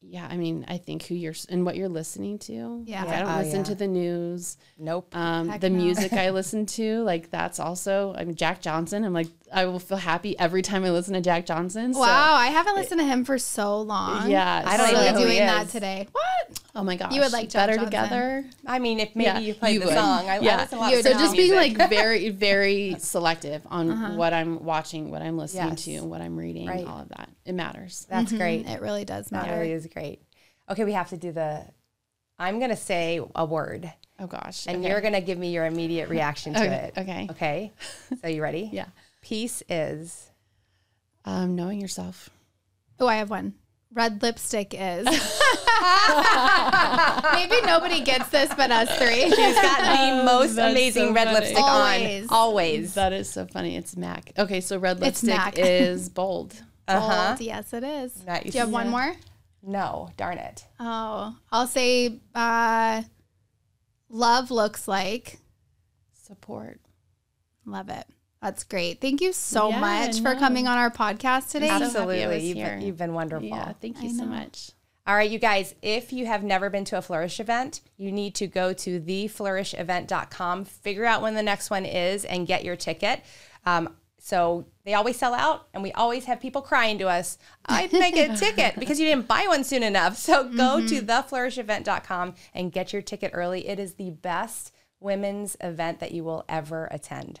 yeah, 0.00 0.28
I 0.30 0.36
mean, 0.36 0.64
I 0.68 0.78
think 0.78 1.02
who 1.06 1.14
you're 1.16 1.34
and 1.48 1.64
what 1.66 1.76
you're 1.76 1.88
listening 1.88 2.38
to. 2.40 2.82
Yeah. 2.86 3.04
Like, 3.04 3.14
I 3.14 3.18
don't 3.20 3.32
Oh, 3.32 3.38
listen 3.38 3.58
yeah. 3.58 3.64
to 3.64 3.74
the 3.74 3.88
news. 3.88 4.56
Nope. 4.78 5.14
Um, 5.14 5.48
Heck 5.48 5.60
the 5.60 5.70
no. 5.70 5.82
music 5.82 6.12
I 6.12 6.30
listen 6.40 6.66
to, 6.66 7.02
like 7.02 7.30
that's 7.30 7.58
also. 7.58 8.14
I'm 8.16 8.34
Jack 8.36 8.60
Johnson. 8.62 9.04
I'm 9.04 9.12
like, 9.12 9.26
I 9.52 9.64
will 9.66 9.78
feel 9.78 9.98
happy 9.98 10.38
every 10.38 10.62
time 10.62 10.84
I 10.84 10.90
listen 10.90 11.14
to 11.14 11.20
Jack 11.20 11.46
Johnson. 11.46 11.94
so- 11.94 12.00
Wow, 12.00 12.34
I 12.34 12.48
haven't 12.48 12.74
listened 12.76 13.00
to 13.00 13.06
him 13.06 13.24
for 13.24 13.38
so 13.38 13.80
long. 13.80 14.30
Yeah, 14.30 14.62
I 14.66 14.76
don't 14.76 14.86
I'm 14.86 14.92
even 14.92 15.00
really 15.00 15.12
know 15.12 15.18
who 15.20 15.26
he 15.26 15.34
doing 15.36 15.46
that 15.46 15.66
is. 15.66 15.72
today. 15.72 16.08
What? 16.12 16.60
Oh 16.74 16.84
my 16.84 16.96
gosh. 16.96 17.12
You 17.12 17.20
would 17.22 17.32
like 17.32 17.48
Jack 17.48 17.62
Better 17.62 17.72
Johnson. 17.74 17.86
Together. 17.86 18.44
I 18.66 18.78
mean, 18.78 19.00
if 19.00 19.16
maybe 19.16 19.24
Yeah, 19.26 19.38
you 19.38 19.54
played 19.54 19.74
you 19.74 19.80
the 19.80 19.86
would. 19.86 19.94
song, 19.94 20.28
I, 20.28 20.36
I 20.36 20.40
Yeah. 20.40 20.56
listen 20.58 20.78
a 20.78 20.80
lot 20.80 20.92
You 20.92 20.98
of 20.98 21.02
So 21.04 21.12
just 21.12 21.36
being 21.36 21.50
music. 21.52 21.78
like 21.78 21.88
very, 21.90 22.28
very 22.30 22.96
selective 22.98 23.62
on 23.70 23.90
uh-huh. 23.90 24.14
what 24.16 24.32
I'm 24.32 24.64
watching, 24.64 25.10
what 25.10 25.22
I'm 25.22 25.36
listening 25.36 25.70
Yes. 25.70 25.84
to, 25.84 26.00
what 26.04 26.20
I'm 26.20 26.36
reading, 26.36 26.66
Right. 26.68 26.86
all 26.86 27.00
of 27.00 27.08
that. 27.10 27.28
It 27.44 27.54
matters. 27.54 28.06
That's 28.08 28.28
mm-hmm. 28.28 28.38
great. 28.38 28.66
It 28.66 28.80
really 28.80 29.04
does 29.04 29.26
That 29.28 29.46
matter. 29.46 29.58
really 29.60 29.72
is 29.72 29.86
great. 29.86 30.22
Okay, 30.70 30.84
we 30.84 30.92
have 30.92 31.08
to 31.10 31.16
do 31.16 31.32
the. 31.32 31.64
I'm 32.38 32.60
gonna 32.60 32.76
say 32.76 33.20
a 33.34 33.44
word, 33.44 33.92
Oh 34.20 34.26
gosh. 34.28 34.66
and 34.68 34.78
okay. 34.78 34.88
you're 34.90 35.00
gonna 35.00 35.20
give 35.20 35.38
me 35.38 35.50
your 35.52 35.64
immediate 35.66 36.08
reaction 36.08 36.54
to 36.54 36.60
Okay, 36.62 36.92
it. 36.94 36.98
okay. 37.00 37.26
Okay. 37.30 37.72
So 38.22 38.28
you 38.28 38.42
ready? 38.42 38.68
Yeah. 38.72 38.86
Peace 39.28 39.62
is. 39.68 40.30
um, 41.26 41.54
knowing 41.54 41.78
yourself. 41.82 42.30
Oh, 42.98 43.06
I 43.06 43.16
have 43.16 43.28
one. 43.28 43.52
Red 43.92 44.22
lipstick 44.22 44.72
is. 44.72 45.04
Maybe 47.32 47.60
nobody 47.66 48.00
gets 48.00 48.30
this 48.30 48.48
but 48.54 48.70
us 48.70 48.88
three. 48.98 49.24
She's 49.28 49.54
got 49.54 49.82
the 49.82 50.24
most 50.32 50.54
that's 50.56 50.72
amazing 50.72 51.08
so 51.08 51.12
red 51.12 51.26
funny. 51.28 51.40
lipstick 51.40 51.58
Always. 51.62 52.22
on. 52.30 52.34
Always. 52.34 52.94
That 52.94 53.12
is 53.12 53.28
so 53.28 53.44
funny. 53.46 53.76
It's 53.76 53.98
MAC. 53.98 54.32
Okay, 54.38 54.62
so 54.62 54.78
red 54.78 54.98
lipstick 55.00 55.58
is 55.58 56.08
bold. 56.08 56.54
Uh-huh. 56.88 57.34
Bold. 57.36 57.40
Yes, 57.42 57.74
it 57.74 57.84
is. 57.84 58.24
Nice. 58.24 58.44
Do 58.44 58.48
you 58.48 58.60
have 58.60 58.70
one 58.70 58.88
more? 58.88 59.14
No, 59.62 60.08
darn 60.16 60.38
it. 60.38 60.64
Oh, 60.80 61.36
I'll 61.52 61.66
say 61.66 62.18
uh, 62.34 63.02
love 64.08 64.50
looks 64.50 64.88
like. 64.88 65.38
Support. 66.14 66.80
Love 67.66 67.90
it. 67.90 68.06
That's 68.40 68.62
great. 68.64 69.00
Thank 69.00 69.20
you 69.20 69.32
so 69.32 69.68
Yeah, 69.70 69.80
much 69.80 70.20
for 70.20 70.34
coming 70.36 70.68
on 70.68 70.78
our 70.78 70.90
podcast 70.90 71.50
today. 71.50 71.66
so 71.66 71.72
happy 71.72 71.84
Absolutely. 71.86 72.26
was 72.26 72.44
You've 72.44 72.56
been, 72.56 72.80
you've 72.82 72.96
been 72.96 73.14
wonderful. 73.14 73.48
Yeah, 73.48 73.72
thank 73.80 74.00
you 74.02 74.10
I 74.10 74.12
so 74.12 74.24
know. 74.24 74.30
much. 74.30 74.70
All 75.06 75.14
right, 75.14 75.30
you 75.30 75.38
guys, 75.38 75.74
if 75.82 76.12
you 76.12 76.26
have 76.26 76.44
never 76.44 76.68
been 76.70 76.84
to 76.86 76.98
a 76.98 77.02
Flourish 77.02 77.40
event, 77.40 77.80
you 77.96 78.12
need 78.12 78.34
to 78.36 78.46
go 78.46 78.72
to 78.74 79.00
theflourishevent.com, 79.00 80.64
figure 80.66 81.04
out 81.04 81.22
when 81.22 81.34
the 81.34 81.42
next 81.42 81.70
one 81.70 81.84
is, 81.86 82.24
and 82.24 82.46
get 82.46 82.62
your 82.64 82.76
ticket. 82.76 83.22
Um, 83.64 83.94
so 84.20 84.66
they 84.84 84.94
always 84.94 85.16
sell 85.16 85.32
out, 85.32 85.66
and 85.72 85.82
we 85.82 85.92
always 85.92 86.26
have 86.26 86.40
people 86.40 86.60
crying 86.60 86.98
to 86.98 87.08
us, 87.08 87.38
I 87.64 87.86
didn't 87.86 88.14
get 88.14 88.30
a 88.30 88.36
ticket 88.38 88.78
because 88.78 89.00
you 89.00 89.06
didn't 89.06 89.26
buy 89.28 89.46
one 89.48 89.64
soon 89.64 89.82
enough. 89.82 90.16
So 90.16 90.44
go 90.48 90.86
to 90.86 91.00
theflourishevent.com 91.00 92.34
and 92.54 92.70
get 92.70 92.92
your 92.92 93.00
ticket 93.02 93.30
early. 93.34 93.66
It 93.66 93.78
is 93.78 93.94
the 93.94 94.10
best 94.10 94.74
women's 95.00 95.56
event 95.60 96.00
that 96.00 96.12
you 96.12 96.22
will 96.24 96.44
ever 96.48 96.86
attend. 96.90 97.40